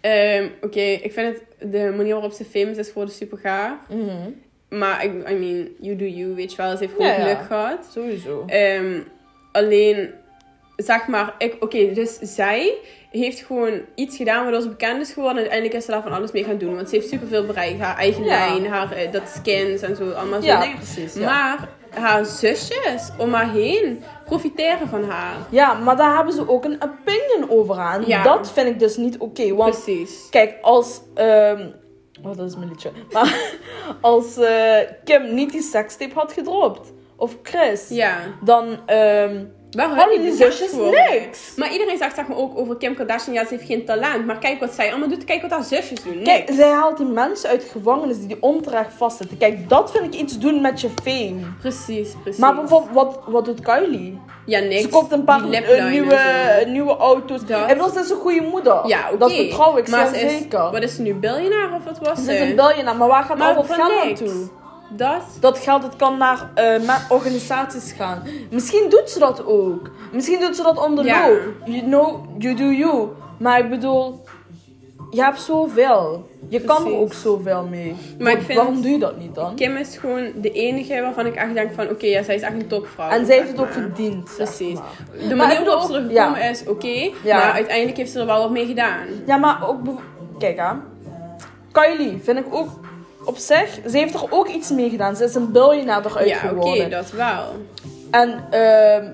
Ehm, 0.00 0.48
Oké, 0.60 0.80
ik 0.80 1.12
vind 1.12 1.34
het... 1.34 1.70
De 1.72 1.92
manier 1.96 2.12
waarop 2.12 2.32
ze 2.32 2.44
famous 2.44 2.76
is 2.76 2.86
geworden 2.88 3.14
super 3.14 3.38
gaaf. 3.38 3.76
Mhm. 3.88 4.30
Maar 4.78 5.04
ik, 5.04 5.10
I 5.30 5.34
mean, 5.34 5.68
you 5.80 5.96
do 5.96 6.04
you, 6.04 6.34
weet 6.34 6.50
je 6.50 6.56
wel. 6.62 6.70
Ze 6.70 6.78
heeft 6.78 6.92
gewoon 6.92 7.06
Ja, 7.06 7.14
ja. 7.16 7.22
geluk 7.22 7.46
gehad. 7.46 7.88
Sowieso. 7.92 8.44
Ehm, 8.46 9.00
alleen, 9.52 10.10
zeg 10.76 11.06
maar, 11.06 11.34
ik, 11.38 11.56
oké, 11.60 11.92
dus 11.92 12.18
zij 12.20 12.74
heeft 13.10 13.40
gewoon 13.40 13.80
iets 13.94 14.16
gedaan 14.16 14.42
waardoor 14.42 14.60
ze 14.62 14.68
bekend 14.68 15.00
is 15.00 15.12
geworden. 15.12 15.36
En 15.36 15.40
uiteindelijk 15.50 15.78
is 15.78 15.84
ze 15.84 15.90
daar 15.90 16.02
van 16.02 16.12
alles 16.12 16.32
mee 16.32 16.44
gaan 16.44 16.58
doen. 16.58 16.74
Want 16.74 16.88
ze 16.88 16.94
heeft 16.94 17.08
superveel 17.08 17.44
bereikt. 17.46 17.80
Haar 17.80 17.96
eigen 17.96 18.24
Ja. 18.24 18.28
lijn, 18.48 18.66
haar 18.66 18.92
eh, 18.92 19.12
dat 19.12 19.22
skins 19.36 19.80
en 19.82 19.96
zo, 19.96 20.10
allemaal 20.10 20.40
zo'n 20.40 20.48
Ja, 20.50 20.60
dingen. 20.60 20.76
precies. 20.76 21.14
Ja. 21.14 21.24
Maar 21.24 21.68
haar 21.90 22.24
zusjes 22.24 23.10
om 23.18 23.32
haar 23.32 23.50
heen 23.52 24.02
profiteren 24.24 24.88
van 24.88 25.04
haar. 25.04 25.36
ja, 25.50 25.74
maar 25.74 25.96
daar 25.96 26.16
hebben 26.16 26.34
ze 26.34 26.48
ook 26.48 26.64
een 26.64 26.82
opinion 26.82 27.50
over 27.50 27.76
aan. 27.76 28.04
Ja. 28.06 28.22
Dat 28.22 28.52
vind 28.52 28.68
ik 28.68 28.78
dus 28.78 28.96
niet 28.96 29.18
oké. 29.18 29.54
want 29.54 29.70
Precies. 29.84 30.26
Kijk, 30.30 30.54
als. 30.60 31.00
ehm 31.14 31.66
oh, 32.22 32.36
dat 32.36 32.48
is 32.48 32.56
mijn 32.56 32.68
liedje. 32.68 32.90
Maar 33.12 33.40
als 34.00 34.36
eh, 34.36 34.78
Kim 35.04 35.34
niet 35.34 35.52
die 35.52 35.62
sekstape 35.62 36.14
had 36.14 36.32
gedropt, 36.32 36.92
of 37.16 37.36
Chris, 37.42 37.88
Ja. 37.88 38.18
dan. 38.44 38.78
ehm 38.86 39.44
Hadden 39.82 40.20
die 40.20 40.34
zusjes 40.34 40.72
niks? 40.72 41.52
Maar 41.56 41.72
iedereen 41.72 41.98
zegt 41.98 42.14
zeg 42.14 42.26
maar 42.26 42.36
ook 42.36 42.58
over 42.58 42.76
Kim 42.76 42.94
Kardashian, 42.94 43.34
ja, 43.34 43.42
ze 43.46 43.54
heeft 43.54 43.66
geen 43.66 43.84
talent. 43.84 44.26
Maar 44.26 44.38
kijk 44.38 44.60
wat 44.60 44.74
zij 44.74 44.90
allemaal 44.90 45.08
doet, 45.08 45.24
kijk 45.24 45.42
wat 45.42 45.50
haar 45.50 45.64
zusjes 45.64 46.02
doen. 46.02 46.22
Kijk, 46.22 46.50
zij 46.52 46.70
haalt 46.70 46.96
die 46.96 47.06
mensen 47.06 47.48
uit 47.48 47.60
de 47.60 47.68
gevangenis 47.68 48.18
die 48.18 48.26
die 48.26 48.36
onterecht 48.40 48.92
vastzitten. 48.96 49.38
Kijk, 49.38 49.68
dat 49.68 49.90
vind 49.90 50.14
ik 50.14 50.20
iets 50.20 50.38
doen 50.38 50.60
met 50.60 50.80
je 50.80 50.88
fame. 51.02 51.34
Precies, 51.60 52.08
precies. 52.22 52.40
Maar 52.40 52.54
bijvoorbeeld, 52.54 52.94
wat, 52.94 53.20
wat 53.26 53.44
doet 53.44 53.60
Kylie? 53.60 54.20
ja, 54.46 54.58
niks. 54.58 54.82
Ze 54.82 54.88
koopt 54.88 55.12
een 55.12 55.24
paar 55.24 55.42
Die 55.42 55.56
eh, 55.56 55.90
nieuwe, 55.90 56.64
nieuwe 56.66 56.96
auto's. 56.96 57.44
Dat. 57.46 57.70
En 57.70 57.78
dat 57.78 57.96
is 57.96 58.10
een 58.10 58.16
goede 58.16 58.40
moeder. 58.40 58.86
Ja, 58.86 59.08
oké. 59.08 59.18
Dat 59.18 59.32
vertrouw 59.32 59.76
ik 59.76 59.88
maar 59.88 60.08
zeer 60.08 60.18
ze 60.18 60.26
is, 60.26 60.38
zeker. 60.38 60.70
Wat 60.70 60.82
is 60.82 60.94
ze 60.94 61.02
nu, 61.02 61.14
biljonair 61.14 61.72
of 61.74 61.84
wat 61.84 61.98
was 61.98 62.18
Ze 62.18 62.24
ze? 62.24 62.34
is 62.34 62.40
een 62.40 62.56
biljonair, 62.56 62.96
maar 62.96 63.08
waar 63.08 63.22
gaat 63.22 63.38
Maar 63.38 63.48
al 63.48 63.54
dat 63.54 63.66
voor 63.66 63.74
geld 63.74 64.04
naartoe? 64.04 64.48
Dat? 64.96 65.22
Dat 65.40 65.58
geld 65.58 65.82
dat 65.82 65.96
kan 65.96 66.18
naar 66.18 66.50
eh, 66.54 66.80
ma- 66.86 67.00
organisaties 67.08 67.92
gaan. 67.92 68.22
Misschien 68.50 68.86
doet 68.88 69.10
ze 69.10 69.18
dat 69.18 69.46
ook. 69.46 69.90
Misschien 70.12 70.40
doet 70.40 70.56
ze 70.56 70.62
dat 70.62 70.86
on 70.86 70.96
the 70.96 71.02
Ja. 71.02 71.28
low. 71.28 71.36
You 71.64 71.82
know, 71.82 72.24
you 72.38 72.54
do 72.54 72.64
you. 72.70 73.08
Maar 73.38 73.58
ik 73.58 73.70
bedoel, 73.70 74.24
je 75.10 75.22
hebt 75.22 75.40
zoveel. 75.40 76.32
Je 76.48 76.60
kan 76.60 76.86
er 76.86 76.94
ook 76.94 77.12
zoveel 77.12 77.66
mee. 77.70 77.96
Maar 78.18 78.32
ik 78.32 78.38
Wa- 78.38 78.44
vind- 78.44 78.58
Waarom 78.58 78.82
doe 78.82 78.90
je 78.90 78.98
dat 78.98 79.18
niet 79.18 79.34
dan? 79.34 79.54
Kim 79.54 79.76
is 79.76 79.96
gewoon 79.96 80.30
de 80.36 80.50
enige 80.52 81.00
waarvan 81.00 81.26
ik 81.26 81.34
echt 81.34 81.54
denk 81.54 81.72
van, 81.74 81.88
oké, 81.90 82.06
ja, 82.06 82.22
zij 82.22 82.34
is 82.34 82.40
echt 82.42 82.52
een 82.52 82.66
topvrouw. 82.66 83.08
En 83.10 83.26
zij 83.26 83.36
heeft 83.36 83.48
het 83.50 83.60
ook 83.60 83.72
verdiend. 83.72 84.30
Precies. 84.36 84.74
maar. 84.78 85.28
De 85.28 85.34
manier 85.34 85.64
waarop 85.64 85.82
ze 85.82 85.94
er 85.96 86.00
gekomen 86.08 86.38
ja. 86.40 86.48
is, 86.48 86.66
oké. 86.66 87.10
Ja. 87.24 87.36
Maar 87.38 87.52
uiteindelijk 87.52 87.96
heeft 87.96 88.10
ze 88.12 88.20
er 88.20 88.26
wel 88.26 88.38
wat 88.40 88.50
mee 88.50 88.66
gedaan. 88.66 88.98
Ja, 89.26 89.36
maar 89.36 89.68
ook... 89.68 89.78
Kijk 90.38 90.58
aan. 90.58 90.82
Kylie 91.72 92.20
vind 92.22 92.38
ik 92.38 92.46
ook 92.50 92.68
op 93.24 93.36
zich... 93.36 93.78
Ze 93.90 93.98
heeft 93.98 94.14
er 94.14 94.26
ook 94.30 94.48
iets 94.48 94.70
mee 94.70 94.90
gedaan. 94.90 95.16
Ze 95.16 95.24
is 95.24 95.34
een 95.34 95.52
biljonair 95.52 96.06
eruit 96.06 96.28
ja, 96.28 96.52
oké, 96.56 96.88
dat 96.88 97.10
wel. 97.10 97.44
En 98.10 98.44
ehm 98.50 99.06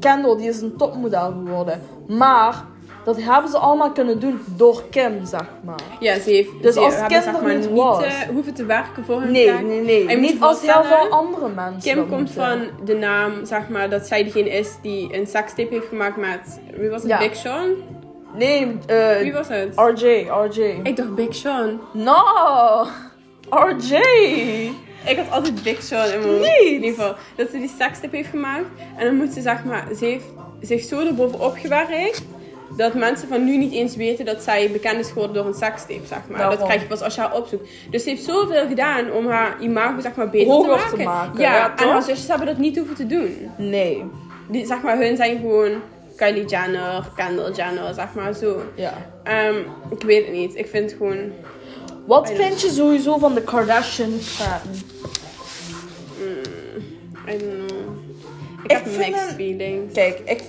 Kendall, 0.00 0.36
die 0.36 0.48
is 0.48 0.60
een 0.60 0.76
topmodel 0.76 1.30
geworden. 1.44 1.80
Maar 2.08 2.64
dat 3.04 3.22
hebben 3.22 3.50
ze 3.50 3.58
allemaal 3.58 3.90
kunnen 3.92 4.20
doen 4.20 4.40
door 4.56 4.82
Kim, 4.90 5.24
zeg 5.24 5.44
maar. 5.64 5.80
Ja, 6.00 6.14
ze 6.20 6.30
heeft 6.30 6.48
Dus 6.62 6.74
ze 6.74 6.80
als 6.80 6.94
hebben, 6.94 7.12
Kim 7.12 7.32
zeg 7.32 7.42
maar, 7.42 7.54
niet 7.56 7.70
was. 7.70 8.04
eh, 8.04 8.12
hoeven 8.32 8.54
te 8.54 8.64
werken 8.64 9.04
voor 9.04 9.20
hun 9.20 9.30
Nee, 9.32 9.46
taak. 9.46 9.62
nee, 9.62 9.80
nee. 9.80 10.08
Je 10.08 10.16
Niet 10.16 10.40
als 10.42 10.60
heel 10.60 10.84
veel 10.84 11.08
andere 11.10 11.48
mensen. 11.48 11.80
Kim 11.92 11.98
komt 12.08 12.10
moeten. 12.10 12.34
van 12.34 12.58
de 12.84 12.94
naam, 12.94 13.32
zeg 13.44 13.68
maar, 13.68 13.90
dat 13.90 14.06
zij 14.06 14.24
degene 14.24 14.50
is 14.50 14.68
die 14.82 15.14
een 15.18 15.26
sekstape 15.26 15.74
heeft 15.74 15.86
gemaakt 15.88 16.16
met, 16.16 16.60
wie 16.76 16.88
was 16.90 17.02
het, 17.02 17.10
Ja. 17.10 17.18
Big 17.18 17.36
Sean? 17.36 17.68
Nee, 18.36 18.78
eh, 18.86 19.16
Wie 19.18 19.32
was 19.32 19.48
het? 19.48 19.72
RJ, 19.76 20.28
RJ. 20.48 20.80
Ik 20.82 20.96
dacht 20.96 21.14
Big 21.14 21.34
Sean. 21.34 21.80
No! 21.92 22.14
RJ! 23.50 23.94
Ik 25.04 25.16
had 25.16 25.30
altijd 25.30 25.62
Big 25.62 25.82
Sean 25.82 26.10
in 26.10 26.20
mijn. 26.20 26.40
Niet. 26.40 26.60
In 26.64 26.72
ieder 26.72 26.88
geval. 26.88 27.14
Dat 27.36 27.48
ze 27.50 27.58
die 27.58 27.70
sekstip 27.78 28.12
heeft 28.12 28.28
gemaakt. 28.28 28.64
En 28.96 29.04
dan 29.04 29.16
moet 29.16 29.32
ze, 29.32 29.40
zeg 29.40 29.64
maar, 29.64 29.86
ze 29.98 30.04
heeft 30.04 30.24
zich 30.60 30.82
zo 30.82 31.06
erbovenop 31.06 31.56
gewerkt. 31.58 32.22
Dat 32.76 32.94
mensen 32.94 33.28
van 33.28 33.44
nu 33.44 33.56
niet 33.56 33.72
eens 33.72 33.96
weten 33.96 34.24
dat 34.24 34.42
zij 34.42 34.70
bekend 34.70 34.98
is 34.98 35.08
geworden 35.08 35.34
door 35.34 35.46
een 35.46 35.54
sekstape, 35.54 36.06
zeg 36.06 36.18
maar. 36.28 36.38
Daarom. 36.38 36.56
Dat 36.58 36.66
krijg 36.66 36.80
je 36.80 36.86
pas 36.86 37.00
als 37.00 37.14
je 37.14 37.20
haar 37.20 37.36
opzoekt. 37.36 37.68
Dus 37.90 38.02
ze 38.02 38.08
heeft 38.08 38.24
zoveel 38.24 38.66
gedaan 38.66 39.12
om 39.12 39.28
haar 39.28 39.56
imago, 39.60 40.00
zeg 40.00 40.14
maar, 40.14 40.30
beter 40.30 40.60
te 40.60 40.66
maken. 40.66 40.98
te 40.98 41.04
maken, 41.04 41.40
Ja, 41.40 41.54
ja, 41.54 41.76
en 41.76 41.88
haar 41.88 42.02
zusjes 42.02 42.28
hebben 42.28 42.46
dat 42.46 42.58
niet 42.58 42.76
hoeven 42.76 42.94
te 42.94 43.06
doen. 43.06 43.50
Nee. 43.56 44.04
Die, 44.48 44.66
zeg 44.66 44.82
maar, 44.82 44.98
hun 44.98 45.16
zijn 45.16 45.38
gewoon 45.38 45.70
Kylie 46.16 46.44
Jenner, 46.44 47.08
Kendall 47.16 47.52
Jenner, 47.52 47.94
zeg 47.94 48.14
maar, 48.14 48.32
zo. 48.34 48.62
Ja. 48.74 48.92
Ehm, 49.22 49.56
ik 49.90 50.02
weet 50.02 50.24
het 50.24 50.34
niet. 50.34 50.56
Ik 50.56 50.66
vind 50.66 50.90
het 50.90 50.98
gewoon... 50.98 51.32
Wat 52.10 52.30
vind 52.30 52.60
je 52.60 52.70
sowieso 52.70 53.18
van 53.18 53.34
de 53.34 53.42
Kardashian-fan? 53.42 54.60
I 57.28 57.38
don't 57.38 57.68
know. 57.68 57.78
Ik, 58.64 58.64
Ik 58.64 58.70
heb 58.70 58.86
vind 58.86 58.96
mixed 58.98 59.28
een- 59.28 59.34
feelings. 59.34 59.92
Kijk, 59.94 60.20
ik... 60.24 60.42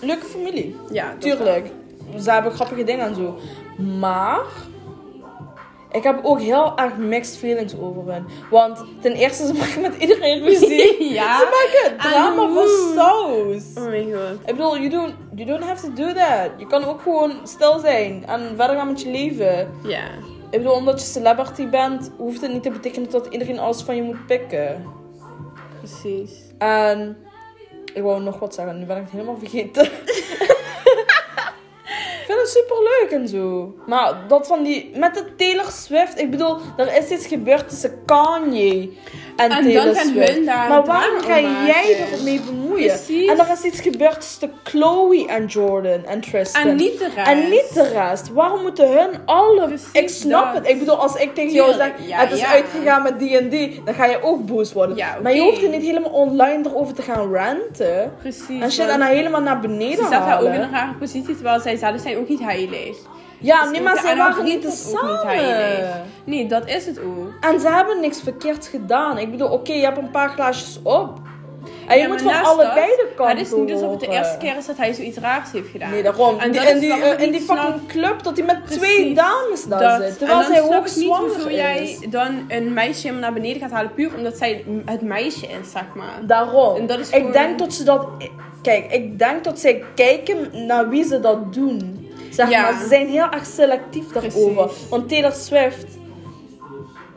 Leuke 0.00 0.26
familie. 0.26 0.76
Ja. 0.90 1.14
Tuurlijk. 1.18 1.70
Ze 2.20 2.30
hebben 2.30 2.52
grappige 2.52 2.84
dingen 2.84 3.06
en 3.06 3.14
zo. 3.14 3.38
Maar... 3.98 4.40
Ik 5.92 6.02
heb 6.02 6.20
ook 6.22 6.40
heel 6.40 6.76
erg 6.76 6.96
mixed 6.96 7.38
feelings 7.38 7.78
over 7.78 8.12
hen. 8.12 8.26
Want 8.50 8.84
ten 9.00 9.12
eerste, 9.12 9.46
ze 9.46 9.54
maken 9.54 9.80
met 9.80 9.94
iedereen 9.96 10.42
ruzie. 10.42 10.90
Ja. 11.12 11.38
Ze 11.38 11.44
maken 11.44 12.10
drama 12.10 12.48
voor 12.48 12.68
saus. 12.94 13.62
Oh 13.74 13.90
mijn 13.90 14.12
god. 14.12 14.40
Ik 14.46 14.56
bedoel, 14.56 14.78
you 14.78 14.88
don't, 14.88 15.14
you 15.34 15.46
don't 15.46 15.64
have 15.64 15.86
to 15.86 15.92
do 15.92 16.12
that. 16.12 16.50
Je 16.56 16.66
kan 16.66 16.84
ook 16.84 17.02
gewoon 17.02 17.32
stil 17.44 17.78
zijn 17.78 18.24
en 18.26 18.56
verder 18.56 18.76
gaan 18.76 18.86
met 18.86 19.02
je 19.02 19.10
leven. 19.10 19.70
Ja. 19.86 20.04
Ik 20.50 20.58
bedoel, 20.58 20.74
omdat 20.74 21.00
je 21.00 21.06
celebrity 21.06 21.68
bent, 21.68 22.10
hoeft 22.16 22.40
het 22.40 22.52
niet 22.52 22.62
te 22.62 22.70
betekenen 22.70 23.10
dat 23.10 23.26
iedereen 23.26 23.58
alles 23.58 23.82
van 23.82 23.96
je 23.96 24.02
moet 24.02 24.26
pikken. 24.26 24.84
Precies. 25.78 26.32
En 26.58 27.16
ik 27.94 28.02
wou 28.02 28.22
nog 28.22 28.38
wat 28.38 28.54
zeggen, 28.54 28.78
nu 28.78 28.84
ben 28.84 28.96
ik 28.96 29.02
het 29.02 29.12
helemaal 29.12 29.38
vergeten. 29.38 29.88
ik 32.42 32.48
vind 32.48 32.66
het 32.66 32.74
super 32.74 32.82
leuk 33.00 33.20
en 33.20 33.28
zo. 33.28 33.74
Maar 33.86 34.14
dat 34.28 34.46
van 34.46 34.62
die, 34.62 34.90
met 34.94 35.14
de 35.14 35.24
Taylor 35.36 35.70
Swift, 35.70 36.20
ik 36.20 36.30
bedoel, 36.30 36.56
er 36.76 36.96
is 36.96 37.10
iets 37.10 37.26
gebeurd 37.26 37.68
tussen 37.68 38.02
Kanye 38.06 38.90
en, 39.36 39.50
En 39.50 39.62
Taylor 39.62 39.94
Swift. 39.94 40.34
hun 40.34 40.44
daar 40.44 40.68
maar 40.68 40.84
waarom 40.84 41.14
om 41.14 41.22
ga 41.22 41.40
jij 41.40 42.06
ermee 42.12 42.40
bemoeien? 42.40 42.86
Precies. 42.86 43.28
En 43.28 43.38
er 43.38 43.52
is 43.52 43.62
iets 43.62 43.80
gebeurd 43.80 44.20
tussen 44.20 44.52
Chloe 44.62 45.26
en 45.28 45.46
Jordan 45.46 46.04
en 46.04 46.20
Tristan. 46.20 46.62
En 46.62 46.76
niet 46.76 46.98
de 46.98 47.08
rest. 47.14 47.28
En 47.28 47.48
niet 47.48 47.74
de 47.74 47.88
rest. 47.88 48.32
Waarom 48.32 48.62
moeten 48.62 48.88
hun 48.88 49.20
alle... 49.24 49.66
Precies 49.66 49.92
ik 49.92 50.08
snap 50.08 50.44
dat. 50.44 50.54
het. 50.54 50.68
Ik 50.68 50.78
bedoel, 50.78 50.96
als 50.96 51.14
ik 51.14 51.34
tegen 51.34 51.52
jou 51.52 51.72
zeg... 51.72 51.92
ja, 52.06 52.18
het 52.18 52.32
is 52.32 52.40
ja. 52.40 52.46
uitgegaan 52.46 53.02
met 53.02 53.18
die 53.18 53.38
en 53.38 53.48
die. 53.48 53.82
Dan 53.84 53.94
ga 53.94 54.06
je 54.06 54.22
ook 54.22 54.46
boos 54.46 54.72
worden. 54.72 54.96
Ja, 54.96 55.18
Maar 55.22 55.34
je 55.34 55.40
hoeft 55.40 55.62
er 55.62 55.68
niet 55.68 55.82
helemaal 55.82 56.10
online 56.10 56.68
erover 56.68 56.94
te 56.94 57.02
gaan 57.02 57.34
ranten. 57.34 58.12
Precies. 58.20 58.60
En 58.60 58.72
shit, 58.72 58.88
en 58.88 58.98
dan 58.98 59.08
helemaal 59.08 59.40
naar 59.40 59.60
beneden 59.60 59.96
Ze 59.96 60.04
staat 60.04 60.26
daar 60.26 60.40
ook 60.40 60.54
in 60.54 60.60
een 60.60 60.70
rare 60.70 60.94
positie, 60.98 61.34
terwijl 61.34 61.60
zij 61.60 61.76
zelf 61.76 62.00
zijn 62.00 62.18
ook 62.18 62.28
niet 62.32 62.40
heilig. 62.40 62.96
Ja, 63.38 63.62
Dus 63.62 63.70
nee, 63.72 63.80
maar 63.82 63.96
ze 63.96 64.16
waren 64.16 64.44
niet 64.44 64.56
ook 64.56 64.72
niet 64.72 65.22
heilig. 65.22 65.88
samen. 65.88 66.02
Nee, 66.24 66.46
dat 66.46 66.68
is 66.68 66.86
het 66.86 66.98
ook. 67.00 67.30
En 67.40 67.60
ze 67.60 67.68
hebben 67.68 68.00
niks 68.00 68.20
verkeerds 68.22 68.68
gedaan. 68.68 69.18
Ik 69.18 69.30
bedoel, 69.30 69.48
oké, 69.48 69.72
je 69.72 69.82
hebt 69.84 69.98
een 69.98 70.10
paar 70.10 70.28
glaasjes 70.28 70.80
op. 70.82 71.18
En 71.86 71.96
je 71.96 72.02
Ja, 72.02 72.08
moet 72.08 72.22
van 72.22 72.42
allebei 72.42 72.86
de 72.86 73.08
kanten 73.16 73.36
Het 73.36 73.46
is 73.46 73.54
niet 73.54 73.72
alsof 73.72 73.90
het 73.90 74.00
de 74.00 74.08
eerste 74.08 74.36
keer 74.38 74.56
is 74.56 74.66
dat 74.66 74.76
hij 74.76 74.92
zoiets 74.94 75.18
raars 75.18 75.52
heeft 75.52 75.68
gedaan. 75.68 75.90
Nee, 75.90 76.02
daarom. 76.02 76.38
En 76.38 76.52
Die- 76.52 76.60
die, 76.78 76.92
ik 76.92 77.04
in 77.18 77.30
niet 77.30 77.32
die 77.32 77.40
snap- 77.42 77.58
fucking 77.58 77.86
club, 77.88 78.22
dat 78.22 78.36
hij 78.36 78.46
met 78.46 78.62
Precies. 78.62 78.78
twee 78.82 79.14
dames 79.14 79.64
daar 79.64 79.98
Dat. 79.98 80.02
zit. 80.08 80.18
Terwijl 80.18 80.42
zij 80.42 80.62
ook 80.62 80.72
ik 80.72 80.80
niet 80.80 80.88
zwanger 81.06 81.28
hoezo 81.30 81.48
is. 81.48 81.54
jij 81.54 81.98
dan 82.10 82.44
een 82.48 82.72
meisje 82.72 83.00
helemaal 83.00 83.20
naar 83.20 83.32
beneden 83.32 83.60
gaat 83.62 83.70
halen, 83.70 83.94
puur 83.94 84.10
omdat 84.16 84.36
zij 84.36 84.64
het 84.84 85.02
meisje 85.02 85.46
is, 85.46 85.70
zeg 85.70 85.84
maar. 85.94 86.20
Daarom. 86.26 86.76
En 86.76 86.86
dat 86.86 86.98
is 86.98 87.08
Ik 87.08 87.14
gewoon- 87.14 87.32
denk 87.32 87.58
dat 87.58 87.72
ze 87.74 87.84
dat... 87.84 88.06
Kijk, 88.62 88.92
ik 88.92 89.18
denk 89.18 89.44
dat 89.44 89.58
zij 89.58 89.82
kijken 89.94 90.66
naar 90.66 90.88
wie 90.88 91.04
ze 91.04 91.20
dat 91.20 91.52
doen. 91.54 92.01
Zeg 92.32 92.50
Ja. 92.50 92.62
maar, 92.62 92.80
ze 92.80 92.86
zijn 92.88 93.08
heel 93.08 93.30
erg 93.30 93.46
selectief 93.46 94.06
daarover. 94.12 94.64
Precies. 94.66 94.88
Want 94.88 95.08
Taylor 95.08 95.32
Swift... 95.32 95.86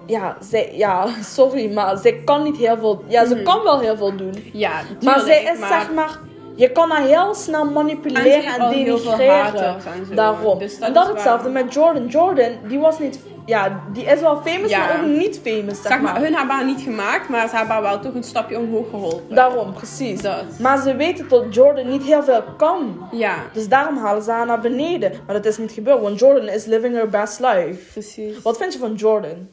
Ja, 0.08 0.38
zij, 0.40 0.70
ja, 0.74 1.08
sorry, 1.36 1.74
maar 1.74 1.98
zij 1.98 2.14
kan 2.26 2.44
niet 2.44 2.58
heel 2.58 2.78
veel... 2.78 3.04
Ja, 3.08 3.26
ze 3.26 3.36
Mhm. 3.36 3.44
kan 3.44 3.64
wel 3.64 3.80
heel 3.80 3.98
veel 3.98 4.16
doen. 4.16 4.50
Ja, 4.54 4.72
Maar 5.04 5.20
zij 5.20 5.44
is 5.44 5.60
maar- 5.60 5.70
zeg 5.82 5.94
maar... 5.94 6.20
Je 6.58 6.72
kan 6.72 6.90
haar 6.90 7.02
heel 7.02 7.34
snel 7.36 7.66
manipuleren 7.66 8.44
en, 8.54 8.70
denigreren. 8.70 9.54
en 9.56 10.06
zo. 10.08 10.14
Daarom. 10.16 10.60
Dus 10.60 10.78
dat 10.80 10.88
en 10.88 10.94
dat 10.94 11.04
is 11.08 11.10
hetzelfde 11.14 11.50
met 11.50 11.74
Jordan. 11.74 12.08
Jordan, 12.08 12.52
die 12.68 12.80
was 12.80 13.00
niet... 13.00 13.20
Ja, 13.46 13.82
die 13.94 14.04
is 14.06 14.20
wel 14.20 14.42
famous, 14.46 14.70
Ja. 14.70 14.80
maar 14.80 15.00
ook 15.00 15.06
niet 15.18 15.40
famous, 15.44 15.82
zeg, 15.82 15.92
Zeg 15.92 16.02
maar, 16.02 16.14
maar. 16.14 16.22
hun 16.22 16.34
hebben 16.36 16.56
haar 16.56 16.66
niet 16.66 16.82
gemaakt, 16.82 17.30
maar 17.30 17.50
ze 17.50 17.56
hebben 17.56 17.74
haar 17.74 17.84
wel 17.84 18.00
toch 18.00 18.14
een 18.14 18.24
stapje 18.24 18.60
omhoog 18.60 18.90
geholpen. 18.90 19.36
Daarom, 19.36 19.74
precies. 19.74 20.22
Dat. 20.22 20.44
Maar 20.60 20.82
ze 20.82 20.96
weten 20.96 21.28
dat 21.30 21.44
Jordan 21.56 21.90
niet 21.90 22.04
heel 22.04 22.24
veel 22.24 22.44
kan. 22.58 23.08
Ja, 23.12 23.36
Dus 23.54 23.68
daarom 23.68 23.98
halen 23.98 24.24
ze 24.24 24.32
haar 24.32 24.46
naar 24.46 24.60
beneden. 24.60 25.12
Maar 25.26 25.36
dat 25.36 25.46
is 25.46 25.58
niet 25.58 25.72
gebeurd, 25.72 26.02
want 26.02 26.20
Jordan 26.20 26.48
is 26.48 26.66
living 26.66 26.96
her 26.96 27.10
best 27.10 27.40
life. 27.40 27.92
precies. 27.92 28.42
Wat 28.42 28.58
vind 28.58 28.74
je 28.74 28.80
van 28.80 28.94
Jordan? 28.94 29.50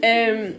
Ehm, 0.00 0.50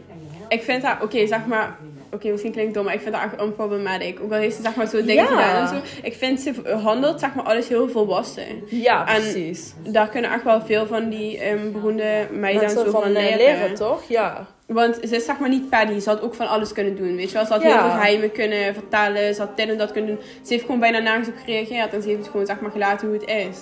ik 0.48 0.64
vind 0.64 0.84
haar, 0.84 1.02
oké, 1.04 1.28
zeg 1.28 1.46
maar, 1.46 1.76
oké, 2.14 2.28
misschien 2.30 2.52
klinkt 2.52 2.74
dom, 2.74 2.84
maar 2.86 2.94
ik 2.94 3.02
vind 3.02 3.16
haar 3.16 3.32
echt 3.34 3.42
unproblematic. 3.42 4.20
Ook 4.22 4.32
al 4.32 4.38
heeft 4.38 4.56
ze 4.56 4.62
zeg 4.62 4.76
maar 4.76 4.88
zo 4.88 4.98
dingen 4.98 5.16
Ja. 5.16 5.26
gedaan 5.26 5.62
en 5.62 5.68
zo. 5.68 5.76
Ik 6.04 6.14
vind 6.16 6.40
ze 6.42 6.54
handelt 6.84 7.20
zeg 7.20 7.34
maar 7.36 7.46
alles 7.46 7.68
heel 7.68 7.90
volwassen. 7.90 8.44
Ja, 8.70 9.08
En 9.08 9.22
precies. 9.22 9.74
Daar 9.88 10.10
kunnen 10.10 10.32
echt 10.32 10.44
wel 10.44 10.62
veel 10.62 10.86
van 10.88 11.10
die 11.10 11.40
ehm 11.40 11.72
beroemde 11.72 12.28
meiden 12.32 12.70
zo 12.70 12.84
van 12.84 13.02
van 13.02 13.12
leren. 13.12 13.38
leren, 13.38 13.76
toch? 13.76 14.04
Ja. 14.08 14.46
Want 14.68 14.96
ze 15.04 15.16
is 15.16 15.26
zeg 15.26 15.40
maar 15.40 15.50
niet 15.50 15.70
paddy, 15.70 16.00
ze 16.00 16.10
had 16.10 16.22
ook 16.22 16.36
van 16.36 16.48
alles 16.48 16.72
kunnen 16.74 16.96
doen, 16.96 17.16
weet 17.16 17.28
je 17.28 17.34
wel. 17.34 17.46
Ze 17.46 17.54
had 17.54 17.62
Ja. 17.62 17.68
heel 17.68 17.80
veel 17.80 17.90
geheimen 18.00 18.32
kunnen 18.32 18.74
vertellen, 18.74 19.34
ze 19.36 19.42
had 19.42 19.58
dit 19.58 19.70
en 19.70 19.78
dat 19.78 19.92
kunnen 19.92 20.16
doen. 20.16 20.24
Ze 20.44 20.54
heeft 20.54 20.66
gewoon 20.66 20.80
bijna 20.80 21.00
nergens 21.00 21.28
op 21.28 21.34
gereageerd 21.46 21.94
en 21.94 22.02
ze 22.02 22.08
heeft 22.08 22.20
het 22.22 22.30
gewoon 22.30 22.46
zeg 22.46 22.60
maar 22.60 22.72
gelaten 22.72 23.08
hoe 23.08 23.18
het 23.18 23.30
is. 23.30 23.58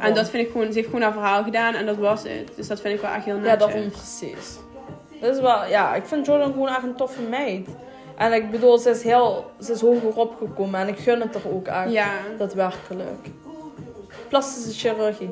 En 0.00 0.14
dat 0.14 0.30
vind 0.30 0.46
ik 0.46 0.52
gewoon, 0.52 0.66
ze 0.66 0.72
heeft 0.74 0.86
gewoon 0.86 1.02
haar 1.02 1.12
verhaal 1.12 1.42
gedaan 1.42 1.74
en 1.74 1.86
dat 1.86 1.96
was 1.96 2.22
het. 2.22 2.50
Dus 2.56 2.66
dat 2.68 2.80
vind 2.80 2.94
ik 2.94 3.00
wel 3.00 3.10
echt 3.10 3.24
heel 3.24 3.34
Ja, 3.34 3.40
netjes. 3.40 3.58
daarom 3.58 3.90
precies. 3.90 4.56
Dat 5.20 5.34
is 5.34 5.40
wel, 5.40 5.66
ja, 5.68 5.94
ik 5.94 6.04
vind 6.06 6.26
Jordan 6.26 6.52
gewoon 6.52 6.68
echt 6.68 6.82
een 6.82 6.96
toffe 6.96 7.20
meid. 7.22 7.68
En 8.16 8.32
ik 8.32 8.50
bedoel, 8.50 8.78
ze 8.78 8.90
is 8.90 9.02
heel, 9.02 9.50
ze 9.62 9.72
is 9.72 9.80
hoger 9.80 10.14
opgekomen 10.14 10.80
en 10.80 10.88
ik 10.88 10.98
gun 10.98 11.20
het 11.20 11.34
er 11.34 11.40
ook 11.54 11.66
echt. 11.66 11.90
Ja. 11.92 12.10
Daadwerkelijk. 12.38 13.26
Plastische 14.28 14.88
chirurgie. 14.88 15.30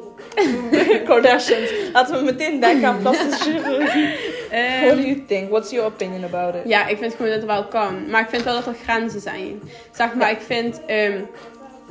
Kardashians. 1.07 1.71
Laten 1.93 2.19
we 2.19 2.25
meteen 2.25 2.61
denken 2.61 2.89
aan 2.89 2.99
plastische 2.99 3.51
chirurgie. 3.51 4.09
Ehm, 4.51 4.85
What 4.85 4.97
do 4.97 5.03
you 5.03 5.25
think? 5.27 5.49
What's 5.51 5.71
your 5.71 5.87
opinion 5.87 6.25
about 6.25 6.55
it? 6.55 6.61
Ja, 6.65 6.87
ik 6.87 6.99
vind 6.99 7.13
gewoon 7.15 7.31
dat 7.31 7.37
het 7.41 7.47
wel 7.47 7.65
kan. 7.65 8.11
Maar 8.11 8.21
ik 8.21 8.29
vind 8.29 8.43
wel 8.43 8.55
dat 8.55 8.67
er 8.67 8.75
grenzen 8.85 9.21
zijn. 9.21 9.61
Zeg 9.93 10.15
maar, 10.15 10.31
ik 10.31 10.41
vind... 10.41 10.81
ehm, 10.87 11.21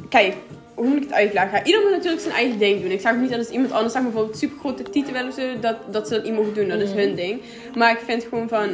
kijk, 0.09 0.35
hoe 0.75 0.85
moet 0.87 0.95
ik 0.97 1.03
het 1.03 1.11
uitleggen? 1.13 1.61
Ieder 1.65 1.81
moet 1.81 1.91
natuurlijk 1.91 2.21
zijn 2.21 2.35
eigen 2.35 2.59
ding 2.59 2.81
doen. 2.81 2.91
Ik 2.91 3.01
zeg 3.01 3.11
ook 3.13 3.19
niet 3.19 3.29
dat 3.29 3.39
als 3.39 3.49
iemand 3.49 3.71
anders 3.71 3.93
zeg 3.93 4.01
maar, 4.01 4.11
bijvoorbeeld 4.11 4.39
super 4.41 4.57
grote 4.59 4.83
titel 4.83 5.13
wil 5.13 5.27
of 5.27 5.33
zo, 5.33 5.41
dat, 5.59 5.75
dat 5.91 6.07
ze 6.07 6.13
dat 6.13 6.23
niet 6.23 6.33
mogen 6.35 6.53
doen. 6.53 6.67
Dat 6.67 6.79
is 6.79 6.89
Mhm. 6.89 6.97
hun 6.99 7.15
ding. 7.15 7.41
Maar 7.75 7.91
ik 7.91 7.99
vind 8.05 8.23
gewoon 8.23 8.47
van... 8.49 8.69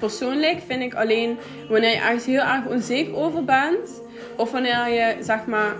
Persoonlijk 0.00 0.58
vind 0.66 0.82
ik 0.82 0.94
alleen 0.94 1.38
wanneer 1.68 1.90
je 1.90 1.96
ergens 1.96 2.26
heel 2.26 2.40
erg 2.40 2.66
onzeker 2.66 3.16
over 3.16 3.44
bent. 3.44 4.02
Of 4.36 4.50
wanneer 4.50 4.88
je, 4.88 5.16
zeg 5.20 5.46
maar, 5.46 5.74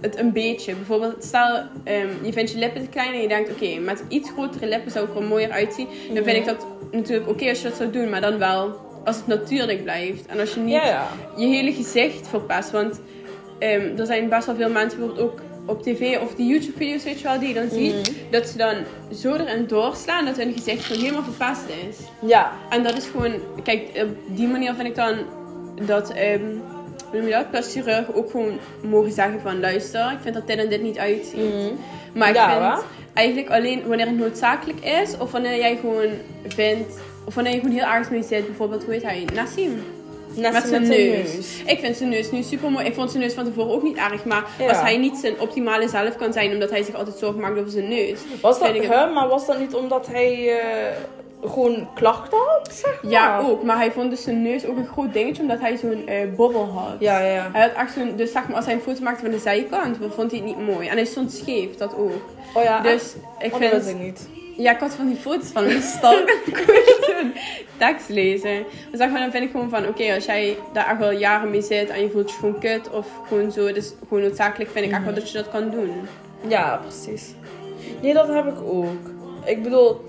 het 0.00 0.18
een 0.18 0.32
beetje. 0.32 0.74
Bijvoorbeeld, 0.74 1.24
stel 1.24 1.62
ehm, 1.84 2.08
je 2.22 2.32
vindt 2.32 2.50
je 2.50 2.58
lippen 2.58 2.82
te 2.82 2.88
klein 2.88 3.12
en 3.14 3.20
je 3.20 3.28
denkt, 3.28 3.50
oké, 3.50 3.78
met 3.78 4.04
iets 4.08 4.30
grotere 4.30 4.66
lippen 4.66 4.90
zou 4.90 5.08
ik 5.08 5.14
er 5.14 5.22
mooier 5.22 5.50
uitzien. 5.50 5.86
Dan 6.14 6.24
vind 6.24 6.36
ik 6.36 6.44
dat 6.44 6.66
natuurlijk 6.90 7.28
oké 7.28 7.48
als 7.48 7.62
je 7.62 7.68
dat 7.68 7.76
zou 7.76 7.90
doen, 7.90 8.10
maar 8.10 8.20
dan 8.20 8.38
wel 8.38 8.90
als 9.04 9.16
het 9.16 9.26
natuurlijk 9.26 9.82
blijft. 9.82 10.26
En 10.26 10.40
als 10.40 10.54
je 10.54 10.60
niet 10.60 10.72
Ja, 10.72 10.86
ja. 10.86 11.08
je 11.36 11.46
hele 11.46 11.72
gezicht 11.72 12.28
verpest. 12.28 12.70
Want 12.70 13.00
ehm, 13.58 13.98
er 13.98 14.06
zijn 14.06 14.28
best 14.28 14.46
wel 14.46 14.54
veel 14.54 14.70
mensen 14.70 14.98
bijvoorbeeld 14.98 15.30
ook 15.30 15.40
op 15.66 15.82
tv 15.82 16.18
of 16.20 16.34
die 16.34 16.46
YouTube-video's, 16.46 17.04
weet 17.04 17.20
je 17.20 17.28
wel, 17.28 17.38
die 17.38 17.48
je 17.48 17.54
dan 17.54 17.68
ziet, 17.70 17.92
Mhm. 17.94 18.30
dat 18.30 18.48
ze 18.48 18.56
dan 18.56 18.74
zo 19.14 19.34
erin 19.34 19.66
doorslaan 19.66 20.24
dat 20.24 20.36
hun 20.36 20.52
gezicht 20.52 20.84
gewoon 20.84 21.02
helemaal 21.02 21.22
verpest 21.24 21.62
is. 21.88 21.96
Ja. 22.28 22.52
En 22.70 22.82
dat 22.82 22.96
is 22.96 23.06
gewoon, 23.06 23.32
kijk, 23.62 23.82
op 23.94 24.36
die 24.36 24.46
manier 24.46 24.74
vind 24.74 24.88
ik 24.88 24.94
dan 24.94 25.14
dat, 25.86 26.12
ehm 26.12 26.40
hoe 27.10 27.20
noem 27.20 27.28
je 27.30 27.44
dat, 27.52 27.70
chirurgen 27.72 28.14
ook 28.14 28.30
gewoon 28.30 28.58
mogen 28.82 29.12
zeggen 29.12 29.40
van 29.40 29.60
luister, 29.60 30.10
ik 30.12 30.18
vind 30.22 30.34
dat 30.34 30.46
dit 30.46 30.58
en 30.58 30.68
dit 30.68 30.82
niet 30.82 30.98
uitziet. 30.98 31.34
Mhm. 31.54 31.74
Maar 32.14 32.28
ik 32.28 32.34
Ja, 32.34 32.48
vind 32.48 32.60
waar? 32.60 32.82
eigenlijk 33.14 33.50
alleen 33.50 33.82
wanneer 33.86 34.06
het 34.06 34.18
noodzakelijk 34.18 34.80
is, 34.80 35.18
of 35.18 35.30
wanneer 35.32 35.56
jij 35.58 35.76
gewoon 35.76 36.08
vindt, 36.46 36.94
of 37.24 37.34
wanneer 37.34 37.52
je 37.54 37.60
gewoon 37.60 37.74
heel 37.76 37.84
ergens 37.86 38.08
mee 38.08 38.22
zit, 38.22 38.46
bijvoorbeeld, 38.46 38.84
hoe 38.84 38.92
heet 38.92 39.02
hij, 39.02 39.24
Nassim. 39.34 39.82
Net 40.36 40.52
met 40.52 40.62
zijn 40.66 40.80
met 40.82 40.92
zijn 40.92 41.08
neus. 41.10 41.62
Ik 41.66 41.78
vind 41.80 41.96
zijn 41.96 42.08
neus 42.08 42.30
nu 42.30 42.42
super 42.42 42.70
mooi. 42.70 42.86
Ik 42.86 42.94
vond 42.94 43.10
zijn 43.10 43.22
neus 43.22 43.34
van 43.34 43.44
tevoren 43.44 43.72
ook 43.72 43.82
niet 43.82 43.96
erg. 43.96 44.24
Maar 44.24 44.44
Ja. 44.58 44.68
als 44.68 44.80
hij 44.80 44.96
niet 44.96 45.16
zijn 45.16 45.40
optimale 45.40 45.88
zelf 45.88 46.16
kan 46.16 46.32
zijn, 46.32 46.52
omdat 46.52 46.70
hij 46.70 46.82
zich 46.82 46.94
altijd 46.94 47.16
zorgen 47.18 47.40
maakt 47.40 47.58
over 47.58 47.70
zijn 47.70 47.88
neus. 47.88 48.18
Was 48.40 48.58
dat 48.58 48.68
het- 48.74 48.88
hem, 48.88 49.12
maar 49.12 49.28
was 49.28 49.46
dat 49.46 49.58
niet 49.58 49.74
omdat 49.74 50.06
hij 50.06 50.58
eh, 50.58 50.66
gewoon 51.44 51.88
klachten 51.94 52.38
had, 52.38 52.70
zeg 52.72 53.02
maar? 53.02 53.12
Ja, 53.12 53.38
ook. 53.40 53.62
Maar 53.62 53.76
hij 53.76 53.90
vond 53.92 54.10
dus 54.10 54.22
zijn 54.22 54.42
neus 54.42 54.66
ook 54.66 54.76
een 54.76 54.86
groot 54.86 55.12
dingetje, 55.12 55.42
omdat 55.42 55.60
hij 55.60 55.76
zo'n 55.76 56.06
eh, 56.06 56.16
bobbel 56.36 56.64
had. 56.66 56.96
Ja, 56.98 57.20
ja. 57.20 57.48
Hij 57.52 57.60
had 57.62 57.72
echt 57.76 57.92
zo'n, 57.92 58.12
dus 58.16 58.32
zeg 58.32 58.46
maar, 58.46 58.56
als 58.56 58.64
hij 58.64 58.74
een 58.74 58.80
foto 58.80 59.02
maakte 59.02 59.22
van 59.22 59.30
de 59.30 59.38
zijkant, 59.38 59.96
vond 60.14 60.30
hij 60.30 60.40
het 60.40 60.48
niet 60.56 60.66
mooi. 60.74 60.88
En 60.88 60.96
hij 60.96 61.04
stond 61.04 61.32
scheef, 61.32 61.76
dat 61.76 61.94
ook. 61.96 62.12
Oh 62.54 62.62
ja, 62.62 62.80
Dus 62.80 63.14
ik 63.38 63.54
oh, 63.54 63.60
dat 63.60 63.70
vind, 63.70 63.86
ik 63.86 63.98
niet. 64.04 64.28
Ja, 64.62 64.72
ik 64.72 64.80
had 64.80 64.94
van 64.94 65.06
die 65.06 65.16
foto's 65.16 65.48
van. 65.48 65.64
Ik 65.64 66.54
kon 66.66 66.74
zo'n 67.00 67.32
tekst 67.76 68.08
lezen. 68.08 68.64
Maar, 68.98 69.20
dan 69.20 69.30
vind 69.30 69.44
ik 69.44 69.50
gewoon 69.50 69.70
van, 69.70 69.86
oké, 69.86 70.14
als 70.14 70.24
jij 70.24 70.56
daar 70.72 70.88
echt 70.88 70.98
wel 70.98 71.10
jaren 71.10 71.50
mee 71.50 71.62
zit 71.62 71.88
en 71.88 72.00
je 72.00 72.10
voelt 72.10 72.30
je 72.30 72.36
gewoon 72.36 72.60
kut 72.60 72.90
of 72.90 73.06
gewoon 73.28 73.52
zo, 73.52 73.72
dus 73.72 73.94
gewoon 74.08 74.22
noodzakelijk 74.22 74.70
vind 74.70 74.84
ik 74.84 74.92
echt 74.92 75.04
wel 75.04 75.14
dat 75.14 75.30
je 75.30 75.38
dat 75.38 75.50
kan 75.50 75.70
doen. 75.70 75.92
Ja, 76.48 76.76
precies. 76.76 77.34
Nee, 78.02 78.14
dat 78.14 78.28
heb 78.28 78.46
ik 78.46 78.60
ook. 78.62 79.10
Ik 79.44 79.62
bedoel, 79.62 80.00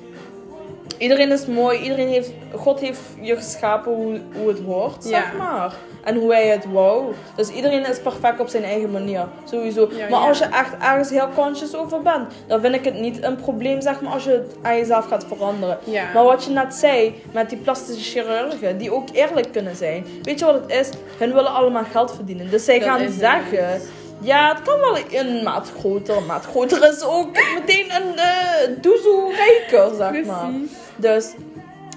iedereen 1.03 1.31
is 1.31 1.45
mooi. 1.45 1.79
Iedereen 1.79 2.07
heeft, 2.07 2.31
God 2.55 2.79
heeft 2.79 2.99
je 3.21 3.35
geschapen 3.35 3.93
hoe, 3.93 4.19
hoe 4.35 4.47
het 4.47 4.59
hoort, 4.65 5.03
zeg 5.03 5.33
maar. 5.37 5.73
En 6.03 6.15
hoe 6.15 6.33
hij 6.33 6.47
het 6.47 6.65
wou. 6.71 7.13
Dus 7.35 7.49
iedereen 7.49 7.85
is 7.85 7.99
perfect 7.99 8.39
op 8.39 8.47
zijn 8.47 8.63
eigen 8.63 8.91
manier. 8.91 9.27
Sowieso. 9.43 9.89
Ja, 9.91 10.09
maar 10.09 10.19
ja. 10.19 10.27
als 10.27 10.37
je 10.37 10.45
echt 10.45 10.73
ergens 10.79 11.09
heel 11.09 11.29
conscious 11.35 11.75
over 11.75 12.01
bent, 12.01 12.33
dan 12.47 12.61
vind 12.61 12.75
ik 12.75 12.85
het 12.85 12.99
niet 12.99 13.23
een 13.23 13.35
probleem, 13.35 13.81
zeg 13.81 14.01
maar, 14.01 14.13
als 14.13 14.23
je 14.23 14.29
het 14.29 14.55
aan 14.61 14.77
jezelf 14.77 15.05
gaat 15.05 15.25
veranderen. 15.27 15.77
Maar 16.13 16.23
wat 16.23 16.43
je 16.43 16.51
net 16.51 16.73
zei, 16.73 17.21
met 17.31 17.49
die 17.49 17.57
plastische 17.57 18.19
chirurgen, 18.19 18.77
die 18.77 18.91
ook 18.91 19.07
eerlijk 19.11 19.51
kunnen 19.51 19.75
zijn. 19.75 20.05
Weet 20.21 20.39
je 20.39 20.45
wat 20.45 20.53
het 20.53 20.71
is? 20.71 20.89
Hun 21.17 21.33
willen 21.33 21.53
allemaal 21.53 21.83
geld 21.91 22.15
verdienen. 22.15 22.49
Dus 22.49 22.65
zij 22.65 22.79
Dat 22.79 22.87
gaan 22.87 23.01
het. 23.01 23.89
Ja, 24.23 24.53
het 24.53 24.61
kan 24.61 24.79
wel 24.79 24.97
een 25.11 25.43
maat 25.43 25.71
groter. 25.79 26.17
Een 26.17 26.25
maat 26.25 26.45
groter 26.45 26.89
is 26.89 27.03
ook 27.03 27.27
meteen 27.31 27.91
een 27.95 28.13
uh, 28.15 28.81
doezoe 28.81 29.33
rijker, 29.35 29.95
zeg 29.95 30.25
maar. 30.25 30.49
Dus 30.95 31.33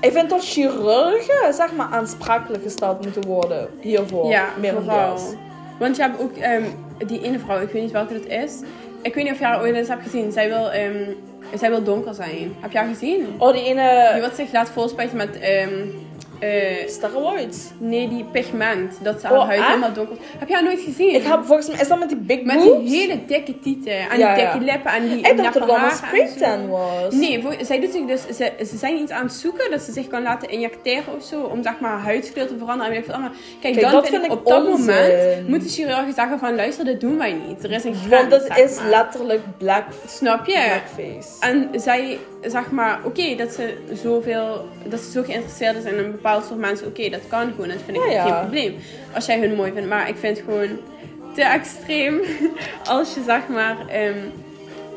ik 0.00 0.12
vind 0.12 0.30
dat 0.30 0.44
chirurgen, 0.44 1.54
zeg 1.54 1.72
maar, 1.72 1.88
aansprakelijk 1.90 2.62
gesteld 2.62 3.02
moeten 3.02 3.26
worden 3.26 3.68
hiervoor. 3.80 4.30
Ja, 4.30 4.48
merendeels. 4.60 5.22
Want 5.78 5.96
je 5.96 6.02
hebt 6.02 6.20
ook 6.20 6.36
ehm, 6.36 6.62
die 7.06 7.22
ene 7.22 7.38
vrouw, 7.38 7.60
ik 7.60 7.70
weet 7.70 7.82
niet 7.82 7.92
welke 7.92 8.12
dat 8.12 8.26
is. 8.26 8.52
Ik 9.02 9.14
weet 9.14 9.24
niet 9.24 9.32
of 9.32 9.38
je 9.38 9.44
haar 9.44 9.60
ooit 9.60 9.74
eens 9.74 9.88
hebt 9.88 10.02
gezien. 10.02 10.32
Zij 10.32 10.48
wil, 10.48 10.70
ehm, 10.70 11.10
zij 11.54 11.70
wil 11.70 11.82
donker 11.82 12.14
zijn. 12.14 12.56
Heb 12.60 12.72
je 12.72 12.78
haar 12.78 12.88
gezien? 12.88 13.34
Oh, 13.38 13.52
die 13.52 13.64
ene... 13.64 14.10
Die 14.12 14.22
wat 14.22 14.34
zich 14.34 14.52
laat 14.52 14.68
volspuiten 14.68 15.16
met... 15.16 15.38
eh, 16.38 16.88
Steroids. 16.88 17.58
nee, 17.78 18.08
die 18.08 18.24
pigment. 18.32 18.92
Dat 19.02 19.20
ze 19.20 19.26
haar 19.26 19.36
Oh, 19.36 19.46
huid 19.46 19.58
echt? 19.58 19.68
helemaal 19.68 19.92
donker... 19.92 20.16
Heb 20.38 20.48
je 20.48 20.54
haar 20.54 20.64
nooit 20.64 20.80
gezien? 20.80 21.14
Ik 21.14 21.22
heb 21.22 21.40
volgens 21.44 21.68
mij... 21.68 21.80
Is 21.80 21.88
dat 21.88 21.98
met 21.98 22.08
die 22.08 22.18
big 22.18 22.42
Met 22.42 22.56
boobs? 22.58 22.90
die 22.90 23.00
hele 23.00 23.18
dikke 23.26 23.58
tieten. 23.58 23.92
En 24.10 24.18
Ja, 24.18 24.34
die 24.34 24.44
dikke 24.44 24.58
lippen. 24.72 24.90
En 24.92 25.08
die 25.08 25.16
Ik 25.18 25.24
dacht 25.24 25.36
dat 25.36 25.44
het 25.44 25.54
nappe 25.54 25.72
allemaal 25.72 25.90
haren 25.90 26.20
en 26.20 26.28
zo. 26.28 26.34
spraytan 26.34 26.68
was. 26.68 27.14
Nee, 27.14 27.42
voor- 27.42 27.54
zij 27.60 27.80
doet 27.80 27.92
zich 27.92 28.04
dus, 28.06 28.36
ze, 28.36 28.52
ze 28.58 28.76
zijn 28.76 28.96
iets 28.96 29.12
aan 29.12 29.24
het 29.24 29.32
zoeken 29.32 29.70
dat 29.70 29.80
ze 29.80 29.92
zich 29.92 30.06
kan 30.06 30.22
laten 30.22 30.48
injecteren 30.50 31.14
of 31.16 31.24
zo, 31.24 31.40
om 31.42 31.62
zeg 31.62 31.78
maar 31.80 31.90
haar 31.90 32.02
huidskleur 32.02 32.46
te 32.46 32.54
veranderen. 32.58 32.92
En 32.94 33.02
ik 33.02 33.08
allemaal. 33.10 33.30
Kijk, 33.60 33.72
Kijk, 33.74 33.80
dan 33.84 33.92
dat 33.94 34.08
vind 34.08 34.14
ik 34.24 34.30
vind 34.30 34.32
ik 34.32 34.38
op 34.38 34.46
dat 34.46 34.66
onzin. 34.66 34.94
moment 34.94 35.48
moeten 35.48 35.68
chirurgen 35.68 36.12
zeggen 36.14 36.38
van 36.38 36.54
luister, 36.54 36.84
dit 36.84 37.00
doen 37.00 37.18
wij 37.18 37.32
niet. 37.48 37.64
Er 37.64 37.70
is 37.72 37.84
een 37.84 37.94
grens, 37.94 38.28
Want 38.30 38.42
zeg 38.46 38.56
is 38.58 38.76
maar. 38.76 38.88
letterlijk 38.90 39.40
black, 39.58 39.84
Snap 40.06 40.46
je? 40.46 40.52
blackface. 40.66 41.28
En 41.40 41.68
zij, 41.80 42.18
zeg 42.42 42.70
maar, 42.70 42.98
oké, 43.04 43.34
dat 43.36 43.52
ze 43.52 43.74
zoveel, 44.02 44.68
dat 44.88 45.00
ze 45.00 45.10
zo 45.10 45.22
geïnteresseerd 45.22 45.76
is 45.76 45.84
in 45.84 45.98
een 45.98 46.18
bepaald 46.26 46.44
soort 46.44 46.60
mensen, 46.60 46.86
oké, 46.86 47.08
dat 47.08 47.20
kan 47.28 47.50
gewoon. 47.50 47.68
Dat 47.68 47.82
vind 47.84 47.96
ik 47.96 48.02
Ja, 48.04 48.10
ja. 48.10 48.22
geen 48.22 48.40
probleem. 48.40 48.76
Als 49.14 49.26
jij 49.26 49.38
hun 49.38 49.54
mooi 49.54 49.72
vindt. 49.72 49.88
Maar 49.88 50.08
ik 50.08 50.16
vind 50.16 50.36
het 50.36 50.46
gewoon 50.46 50.78
te 51.34 51.42
extreem 51.42 52.20
als 52.96 53.14
je, 53.14 53.22
zeg 53.26 53.48
maar, 53.48 53.76
ehm, 53.88 54.18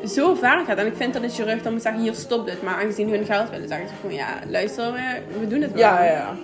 zo 0.06 0.34
ver 0.34 0.64
gaat. 0.66 0.78
En 0.78 0.86
ik 0.86 0.96
vind 0.96 1.12
dat 1.12 1.22
een 1.22 1.30
chirurg 1.30 1.62
dan 1.62 1.72
moet 1.72 1.82
zeggen, 1.82 2.02
hier 2.02 2.14
stop 2.14 2.46
dit. 2.46 2.62
Maar 2.62 2.74
aangezien 2.74 3.10
hun 3.10 3.24
geld 3.24 3.50
willen, 3.50 3.68
zeggen 3.68 3.88
ze 3.88 3.94
gewoon, 4.00 4.16
ja, 4.16 4.38
luister, 4.48 4.92
we, 4.92 5.38
we 5.40 5.46
doen 5.46 5.62
het 5.62 5.72
wel. 5.72 5.80
Ja, 5.80 6.04
ja. 6.04 6.34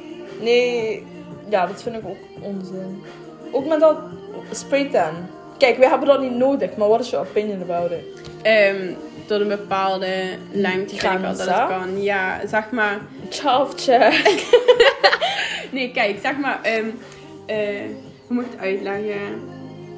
Nee, 0.41 1.05
ja, 1.49 1.67
dat 1.67 1.83
vind 1.83 1.97
ik 1.97 2.03
ook 2.07 2.17
onzin. 2.41 3.03
Ook 3.53 3.67
met 3.67 3.81
dat 3.81 3.97
spraytan. 4.51 5.15
Kijk, 5.59 5.77
we 5.77 5.89
hebben 5.89 6.09
dat 6.09 6.21
niet 6.21 6.37
nodig, 6.37 6.77
maar 6.77 6.89
wat 6.89 7.01
is 7.01 7.11
je 7.11 7.17
opinion 7.17 7.63
about 7.63 7.91
it? 7.91 8.05
Ehm, 8.47 8.93
tot 9.27 9.41
een 9.41 9.49
bepaalde 9.49 10.13
lengte 10.53 10.95
ik 10.95 11.23
dat 11.23 11.39
het 11.39 11.67
kan. 11.69 12.03
Ja, 12.03 12.41
zeg 12.47 12.71
maar... 12.71 12.99
Check. 13.77 14.45
Nee, 15.71 15.91
kijk, 15.91 16.19
zeg 16.23 16.37
maar, 16.39 16.59
ehm, 16.63 16.87
eh, 17.47 17.57
hoe 18.27 18.37
moet 18.37 18.45
ik 18.45 18.51
het 18.51 18.61
uitleggen? 18.61 19.56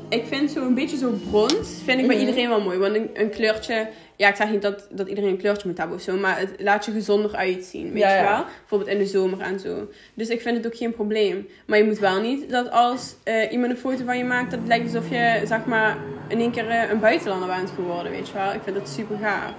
Ik 0.09 0.25
vind 0.27 0.51
zo'n 0.51 0.75
beetje 0.75 0.97
zo 0.97 1.11
brons, 1.31 1.69
vind 1.85 2.01
ik 2.01 2.07
bij 2.07 2.17
Mhm. 2.17 2.27
iedereen 2.27 2.49
wel 2.49 2.61
mooi. 2.61 2.79
Want 2.79 2.95
een, 2.95 3.11
een 3.13 3.31
kleurtje, 3.31 3.89
ja, 4.17 4.29
ik 4.29 4.37
zeg 4.37 4.51
niet 4.51 4.63
dat, 4.63 4.87
dat 4.91 5.09
iedereen 5.09 5.31
een 5.31 5.37
kleurtje 5.37 5.69
moet 5.69 5.79
hebben 5.79 5.97
of 5.97 6.03
zo, 6.03 6.17
maar 6.17 6.39
het 6.39 6.51
laat 6.59 6.85
je 6.85 6.93
gezonder 6.93 7.35
uitzien, 7.37 7.93
weet 7.93 8.03
Ja, 8.03 8.11
je 8.17 8.23
ja. 8.23 8.35
wel? 8.37 8.45
Bijvoorbeeld 8.61 8.91
in 8.91 8.99
de 8.99 9.07
zomer 9.07 9.41
en 9.41 9.61
zo. 9.61 9.89
Dus 10.15 10.29
ik 10.29 10.41
vind 10.41 10.57
het 10.57 10.67
ook 10.67 10.77
geen 10.77 10.93
probleem. 10.93 11.49
Maar 11.67 11.79
je 11.79 11.85
moet 11.85 11.99
wel 11.99 12.21
niet 12.21 12.51
dat 12.51 12.71
als 12.71 13.15
eh, 13.25 13.53
iemand 13.53 13.73
een 13.73 13.79
foto 13.79 14.05
van 14.05 14.19
je 14.19 14.25
maakt, 14.25 14.51
dat 14.51 14.59
het 14.59 14.69
lijkt 14.69 14.85
alsof 14.95 15.11
je, 15.11 15.41
zeg 15.45 15.65
maar, 15.65 15.97
in 16.29 16.41
één 16.41 16.51
keer 16.51 16.69
eh, 16.69 16.91
een 16.91 17.01
buitenlander 17.01 17.49
bent 17.49 17.71
geworden, 17.75 18.13
weet 18.13 18.29
je 18.29 18.35
wel? 18.35 18.53
Ik 18.53 18.61
vind 18.65 18.77
dat 18.77 18.89
super 18.89 19.17
gaaf. 19.23 19.53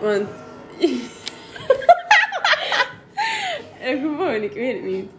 Want... 0.00 0.28
Gewoon, 3.80 4.42
ik 4.42 4.52
weet 4.52 4.72
het 4.74 4.84
niet. 4.84 5.10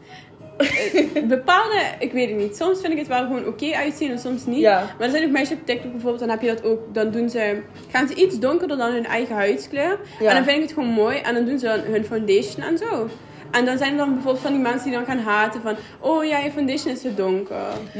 Eh, 0.60 1.24
bepaalde, 1.24 1.82
ik 2.00 2.12
weet 2.12 2.30
het 2.30 2.38
niet. 2.38 2.56
Soms 2.56 2.80
vind 2.80 2.94
ik 2.94 3.00
het 3.00 3.08
wel 3.08 3.22
gewoon 3.22 3.48
oké 3.48 3.74
uitzien 3.74 4.12
en 4.12 4.20
soms 4.20 4.46
niet. 4.46 4.60
Ja. 4.60 4.80
Maar 4.98 5.08
er 5.08 5.12
zijn 5.12 5.26
ook 5.26 5.32
meisjes 5.32 5.58
op 5.58 5.66
TikTok 5.66 5.92
bijvoorbeeld, 5.92 6.20
dan 6.20 6.30
heb 6.30 6.42
je 6.42 6.48
dat 6.48 6.64
ook. 6.64 6.94
Dan 6.94 7.12
doen 7.12 7.30
ze, 7.30 7.62
gaan 7.90 8.08
ze 8.08 8.14
iets 8.16 8.40
donkerder 8.40 8.78
dan 8.78 8.92
hun 8.92 9.06
eigen 9.06 9.36
huidskleur. 9.36 10.00
Ja. 10.20 10.30
En 10.30 10.36
dan 10.36 10.44
vind 10.44 10.56
ik 10.56 10.62
het 10.62 10.74
gewoon 10.74 10.90
mooi. 10.90 11.18
En 11.18 11.34
dan 11.34 11.46
doen 11.46 11.60
ze 11.60 11.66
dan 11.66 11.80
hun 11.80 12.06
foundation 12.06 12.66
en 12.66 12.78
zo. 12.78 13.10
En 13.52 13.66
dan 13.66 13.78
zijn 13.78 13.92
er 13.92 13.98
dan 13.98 14.14
bijvoorbeeld 14.14 14.44
van 14.44 14.52
die 14.54 14.62
mensen 14.62 14.84
die 14.90 14.98
dan 14.98 15.06
gaan 15.06 15.18
haten 15.20 15.62
van... 15.62 15.76
Oh 16.00 16.26
ja, 16.26 16.38
je 16.38 16.52
foundation 16.52 16.94
is 16.94 17.02
te 17.02 17.14
donker. 17.16 17.56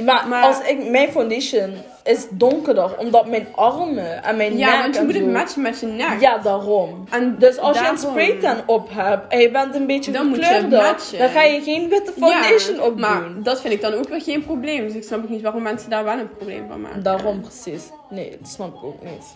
Maar, 0.06 0.28
Maar- 0.28 0.44
als 0.46 0.60
ik, 0.62 0.90
mijn 0.90 1.12
foundation 1.12 1.74
is 2.04 2.28
donkerder, 2.32 2.98
omdat 2.98 3.28
mijn 3.28 3.48
armen 3.56 4.24
en 4.24 4.38
mijn 4.38 4.52
nek 4.52 4.60
Ja, 4.60 4.82
want 4.82 4.96
je 4.96 5.02
moet 5.04 5.14
het 5.14 5.32
matchen 5.32 5.62
met 5.62 5.80
je 5.80 5.86
nek. 5.86 6.20
Ja, 6.20 6.38
daarom. 6.38 7.04
En 7.10 7.36
Dus 7.40 7.58
als 7.58 7.80
je 7.80 7.88
een 7.88 7.98
spraytan 7.98 8.58
op 8.66 8.90
hebt 8.92 9.32
en 9.34 9.40
je 9.40 9.52
bent 9.52 9.76
een 9.76 9.86
beetje 9.88 10.12
Dan 10.12 10.28
moet 10.28 10.38
je 10.38 10.44
gekleurder, 10.44 10.82
matchen. 10.82 11.20
dan 11.20 11.30
ga 11.30 11.42
je 11.44 11.62
geen 11.62 11.90
witte 11.90 12.12
foundation 12.18 12.76
ja, 12.76 12.82
op 12.84 13.00
maar 13.00 13.22
dat 13.44 13.62
vind 13.62 13.74
ik 13.74 13.82
dan 13.82 13.94
ook 13.94 14.10
weer 14.10 14.22
geen 14.22 14.44
probleem. 14.46 14.84
Dus 14.88 14.96
ik 14.96 15.04
snap 15.04 15.24
ook 15.24 15.30
niet 15.30 15.42
waarom 15.42 15.62
mensen 15.62 15.90
daar 15.90 16.04
wel 16.04 16.18
een 16.20 16.36
probleem 16.36 16.66
van 16.70 16.82
maken. 16.82 17.04
Daarom 17.04 17.42
precies. 17.42 17.84
Nee, 18.10 18.38
dat 18.40 18.50
snap 18.50 18.76
ik 18.76 18.84
ook 18.84 19.04
niet. 19.04 19.36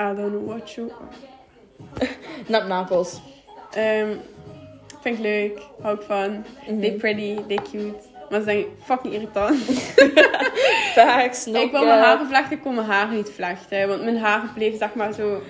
I 0.00 0.14
don't 0.16 0.30
know 0.30 0.46
what 0.48 0.70
you 0.72 0.90
Nap 2.48 2.66
Napels. 2.66 3.20
Ehm, 3.72 4.08
vind 5.00 5.16
ik 5.18 5.22
leuk. 5.22 5.60
Hou 5.82 5.94
ik 5.94 6.02
van. 6.06 6.44
Mhm. 6.68 6.80
They 6.80 6.90
pretty, 6.92 7.38
they 7.46 7.58
cute. 7.70 7.94
Maar 8.30 8.38
ze 8.38 8.44
zijn 8.44 8.64
fucking 8.84 9.14
irritant. 9.14 9.56
Facts, 10.94 11.46
ik 11.46 11.70
wil 11.70 11.84
mijn 11.84 12.00
haren 12.00 12.26
vlechten, 12.26 12.56
ik 12.56 12.62
kon 12.62 12.74
mijn 12.74 12.86
haren 12.86 13.16
niet 13.16 13.30
vlechten. 13.30 13.88
Want 13.88 14.02
mijn 14.02 14.18
haren 14.18 14.50
bleef 14.54 14.78
zeg 14.78 14.94
maar 14.94 15.12
zo... 15.12 15.40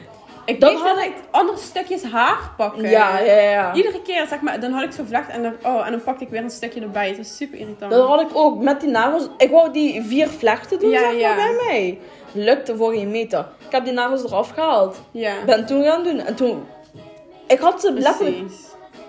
Ik 0.45 0.61
Dan 0.61 0.77
had 0.77 0.89
altijd 0.89 1.13
andere 1.31 1.59
stukjes 1.59 2.03
haar 2.03 2.53
pakken. 2.57 2.91
Ja, 2.91 3.19
ja, 3.19 3.35
ja. 3.41 3.75
Iedere 3.75 4.03
keer 4.03 4.27
zeg 4.27 4.41
maar, 4.41 4.61
dan 4.61 4.73
had 4.73 4.83
ik 4.85 4.93
zo 4.93 5.03
vlecht 5.07 5.29
en 5.29 5.43
dan, 5.43 5.55
oh, 5.63 5.87
en 5.87 5.91
dan 5.91 6.03
pakte 6.03 6.25
ik 6.25 6.31
weer 6.31 6.43
een 6.43 6.51
stukje 6.51 6.81
erbij. 6.81 7.09
Het 7.09 7.17
was 7.17 7.37
super 7.37 7.59
irritant. 7.59 7.91
Dat 7.93 8.09
had 8.09 8.21
ik 8.21 8.29
ook 8.33 8.63
met 8.63 8.81
die 8.81 8.91
nagels. 8.91 9.29
Ik 9.39 9.51
wou 9.51 9.73
die 9.73 10.03
vier 10.03 10.29
vlechten 10.29 10.79
doen, 10.79 10.91
Ja, 10.91 10.99
zeg 10.99 11.09
maar, 11.11 11.19
ja. 11.21 11.35
bij 11.35 11.55
mij. 11.67 11.99
Lukte 12.33 12.77
voor 12.77 12.93
geen 12.93 13.11
meter. 13.11 13.47
Ik 13.67 13.73
heb 13.73 13.85
die 13.85 13.93
nagels 13.93 14.25
eraf 14.25 14.51
gehaald. 14.51 15.01
Ja, 15.11 15.33
Ben 15.47 15.67
toen 15.67 15.85
gaan 15.85 16.05
doen. 16.05 16.19
En 16.19 16.35
toen... 16.35 16.67
Ik 17.47 17.59
had 17.59 17.81
ze 17.81 17.93
letterlijk 17.93 18.47
precies. 18.47 18.67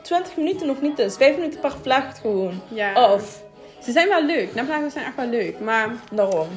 20 0.10 0.38
minuten 0.38 0.68
nog 0.68 0.82
niet 0.82 0.98
dus. 0.98 1.16
5 1.16 1.36
minuten 1.36 1.60
per 1.60 1.74
vlecht 1.82 2.20
gewoon. 2.20 2.62
Ja. 2.68 2.94
Af. 2.94 3.44
Ze 3.84 3.92
zijn 3.92 4.08
wel 4.08 4.24
leuk. 4.26 4.56
Napnagels 4.56 4.94
zijn 4.94 5.06
echt 5.06 5.16
wel 5.16 5.28
leuk. 5.28 5.60
Maar 5.60 5.90
Daarom. 6.12 6.48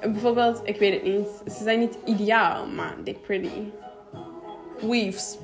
bijvoorbeeld, 0.00 0.60
ik 0.64 0.78
weet 0.78 0.92
het 0.92 1.02
niet. 1.02 1.28
Ze 1.56 1.62
zijn 1.64 1.78
niet 1.78 1.94
ideaal, 2.04 2.66
maar 2.66 2.94
they're 3.04 3.18
pretty. 3.18 3.48
Weaves. 4.80 5.38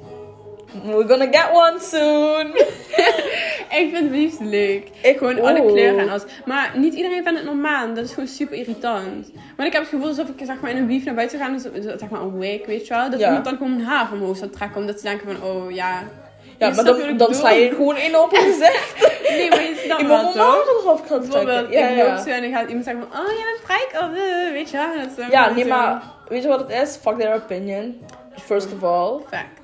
We're 0.85 1.09
gonna 1.09 1.27
get 1.31 1.49
one 1.53 1.79
soon. 1.81 2.47
Ik 3.81 3.95
vind 3.95 4.11
liefst 4.11 4.41
leuk. 4.41 4.89
Ik 5.03 5.19
Gewoon 5.19 5.41
alle 5.41 5.67
kleuren 5.67 5.99
en 5.99 6.09
alles. 6.09 6.25
Maar 6.45 6.73
niet 6.77 6.95
iedereen 6.95 7.23
vindt 7.23 7.39
het 7.39 7.49
normaal. 7.49 7.95
Dat 7.95 8.05
is 8.05 8.13
gewoon 8.13 8.29
super 8.29 8.57
irritant. 8.57 9.31
Want 9.57 9.69
ik 9.69 9.73
heb 9.73 9.83
het 9.83 9.89
gevoel 9.89 10.07
alsof 10.09 10.29
ik 10.29 10.47
zeg 10.47 10.61
maar, 10.61 10.71
in 10.71 10.77
een 10.77 10.87
weave 10.87 11.05
naar 11.05 11.15
buiten 11.15 11.39
ga. 11.39 11.49
Dus, 11.49 11.63
zeg 11.99 12.09
maar 12.11 12.21
een 12.21 12.39
week, 12.39 12.67
weet 12.67 12.87
je 12.87 12.95
wel. 12.95 13.11
Dat 13.11 13.21
Ja. 13.21 13.27
iemand 13.27 13.45
dan 13.45 13.57
gewoon 13.57 13.77
mijn 13.77 13.89
haar 13.89 14.13
omhoog 14.13 14.37
zou 14.37 14.51
trekken. 14.51 14.81
Omdat 14.81 14.97
ze 15.01 15.03
denken 15.03 15.37
van, 15.37 15.49
oh 15.51 15.71
ja. 15.71 16.03
Ja, 16.61 16.71
maar 16.75 16.85
dan, 16.85 17.17
dan 17.17 17.35
sla 17.35 17.51
je 17.51 17.71
gewoon 17.71 17.97
in 17.97 18.19
op 18.19 18.31
gezicht. 18.33 18.95
Nee, 19.31 19.49
maar 19.49 19.63
je 19.63 19.81
snapt 19.85 20.01
Ik 20.01 20.07
wel 20.07 20.33
toch? 20.33 21.03
gaan 21.07 21.21
Bijvoorbeeld. 21.21 21.73
Ja, 21.73 21.89
ik 21.89 21.97
ja. 21.97 22.05
loop 22.07 22.19
zo 22.19 22.31
en 22.31 22.43
dan 22.43 22.53
gaat 22.53 22.67
iemand 22.69 22.85
zeggen 22.85 23.07
van, 23.11 23.21
oh 23.21 23.27
jij 23.27 23.45
bent 23.45 23.61
vrij, 23.65 24.01
oh, 24.01 24.47
eh, 24.47 24.53
weet 24.53 24.71
je 24.71 24.77
wel. 24.77 25.05
Dat 25.05 25.17
dan 25.17 25.31
Ja, 25.31 25.51
nee, 25.51 25.63
zo 25.63 25.69
maar 25.69 26.03
weet 26.29 26.43
je 26.43 26.49
wat 26.49 26.61
het 26.61 26.71
is? 26.71 26.97
Fuck 26.97 27.19
their 27.19 27.35
opinion. 27.35 28.01
First 28.37 28.69
of 28.73 28.83
all. 28.83 29.21
Fact. 29.29 29.61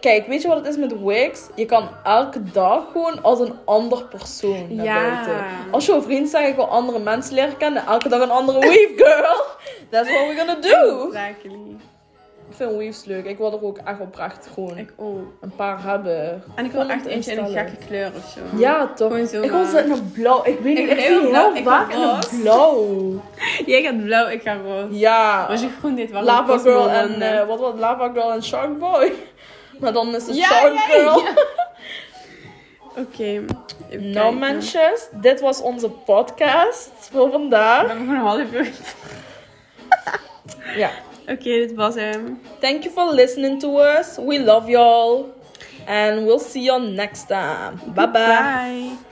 Kijk, 0.00 0.26
weet 0.26 0.42
je 0.42 0.48
wat 0.48 0.56
het 0.56 0.66
is 0.66 0.76
met 0.76 1.02
wigs? 1.02 1.48
Je 1.54 1.66
kan 1.66 1.88
elke 2.04 2.42
dag 2.52 2.82
gewoon 2.92 3.22
als 3.22 3.40
een 3.40 3.54
ander 3.64 4.04
persoon 4.04 4.66
naar 4.76 4.84
Ja. 4.84 4.94
buiten. 4.94 5.44
Als 5.70 5.86
je 5.86 5.92
een 5.92 6.02
vriend 6.02 6.28
zegt, 6.28 6.48
ik 6.48 6.54
wil 6.54 6.68
andere 6.68 6.98
mensen 6.98 7.34
leren 7.34 7.56
kennen. 7.56 7.86
Elke 7.86 8.08
dag 8.08 8.20
een 8.20 8.30
andere 8.30 8.58
weave 8.58 8.92
girl. 8.96 9.36
That's 9.90 10.10
what 10.10 10.26
we're 10.26 10.36
gonna 10.36 10.60
do. 10.60 11.06
Exactly. 11.06 11.59
Ik 12.60 12.66
vind 12.66 12.78
weaves 12.78 13.04
leuk. 13.04 13.24
Ik 13.24 13.38
wil 13.38 13.52
er 13.52 13.64
ook 13.64 13.78
echt 13.78 14.00
oprecht 14.00 14.48
gewoon 14.54 14.78
Ik 14.78 14.92
ook. 14.96 15.18
een 15.40 15.52
paar 15.56 15.82
hebben. 15.82 16.42
En 16.54 16.64
ik 16.64 16.72
wil 16.72 16.88
echt 16.88 17.06
eentje 17.06 17.32
in 17.32 17.38
een 17.38 17.48
gekke 17.50 17.76
kleur 17.86 18.10
of 18.16 18.30
zo. 18.34 18.56
Ja, 18.58 18.86
toch? 18.94 19.16
Ik 19.16 19.50
wil 19.50 19.64
ze 19.64 19.78
in 19.84 19.90
een 19.90 20.12
blauw. 20.12 20.44
Ik 20.44 20.58
weet 20.60 20.78
niet, 20.78 20.90
Ik 20.90 20.98
ik, 20.98 21.04
zie 21.04 21.20
heel 21.20 21.54
ik 21.54 21.64
vaak 21.64 21.92
in 21.92 22.00
een 22.00 22.18
blauw. 22.42 23.20
Jij 23.66 23.82
gaat 23.82 24.04
blauw, 24.04 24.28
ik 24.28 24.42
ga 24.42 24.56
roze. 24.56 24.98
Ja. 24.98 25.44
Als 25.44 25.60
je 25.60 25.68
groen 25.78 25.94
dit 25.94 26.10
was 26.10 26.24
Lava 26.24 26.58
Girl 26.58 26.88
en, 26.90 27.22
eh, 27.22 27.46
wat 27.46 27.58
was? 27.58 27.72
Lava 27.78 28.10
Girl 28.12 28.32
en 28.32 28.42
Shark 28.44 28.78
Boy. 28.78 29.12
Maar 29.80 29.92
dan 29.92 30.14
is 30.14 30.26
het 30.26 30.36
Ja, 30.36 30.44
Shark 30.46 30.72
ja, 30.72 30.80
Girl. 30.80 31.18
ja. 31.18 31.32
Oké. 33.02 33.44
even 33.90 34.10
Nou 34.10 34.36
mensjes, 34.36 35.08
dit 35.12 35.40
was 35.40 35.60
onze 35.62 35.88
podcast 35.90 36.90
voor 37.12 37.24
We 37.26 37.32
vandaag. 37.32 37.86
hebben 37.86 37.96
gewoon 38.06 38.14
een 38.14 38.26
half 38.26 38.52
uur. 38.52 38.70
Ja. 40.76 40.90
Oké, 41.30 41.66
dit 41.66 41.74
was 41.74 41.94
hem. 41.94 42.40
Thank 42.58 42.82
you 42.82 42.94
for 42.94 43.14
listening 43.14 43.60
to 43.60 43.78
us. 43.78 44.18
We 44.18 44.44
love 44.44 44.68
y'all. 44.68 45.26
And 45.86 46.24
we'll 46.26 46.38
see 46.38 46.62
you 46.62 46.80
next 46.80 47.28
time. 47.28 47.80
Bye 47.94 48.06
bye. 48.06 48.26
Bye. 48.26 49.09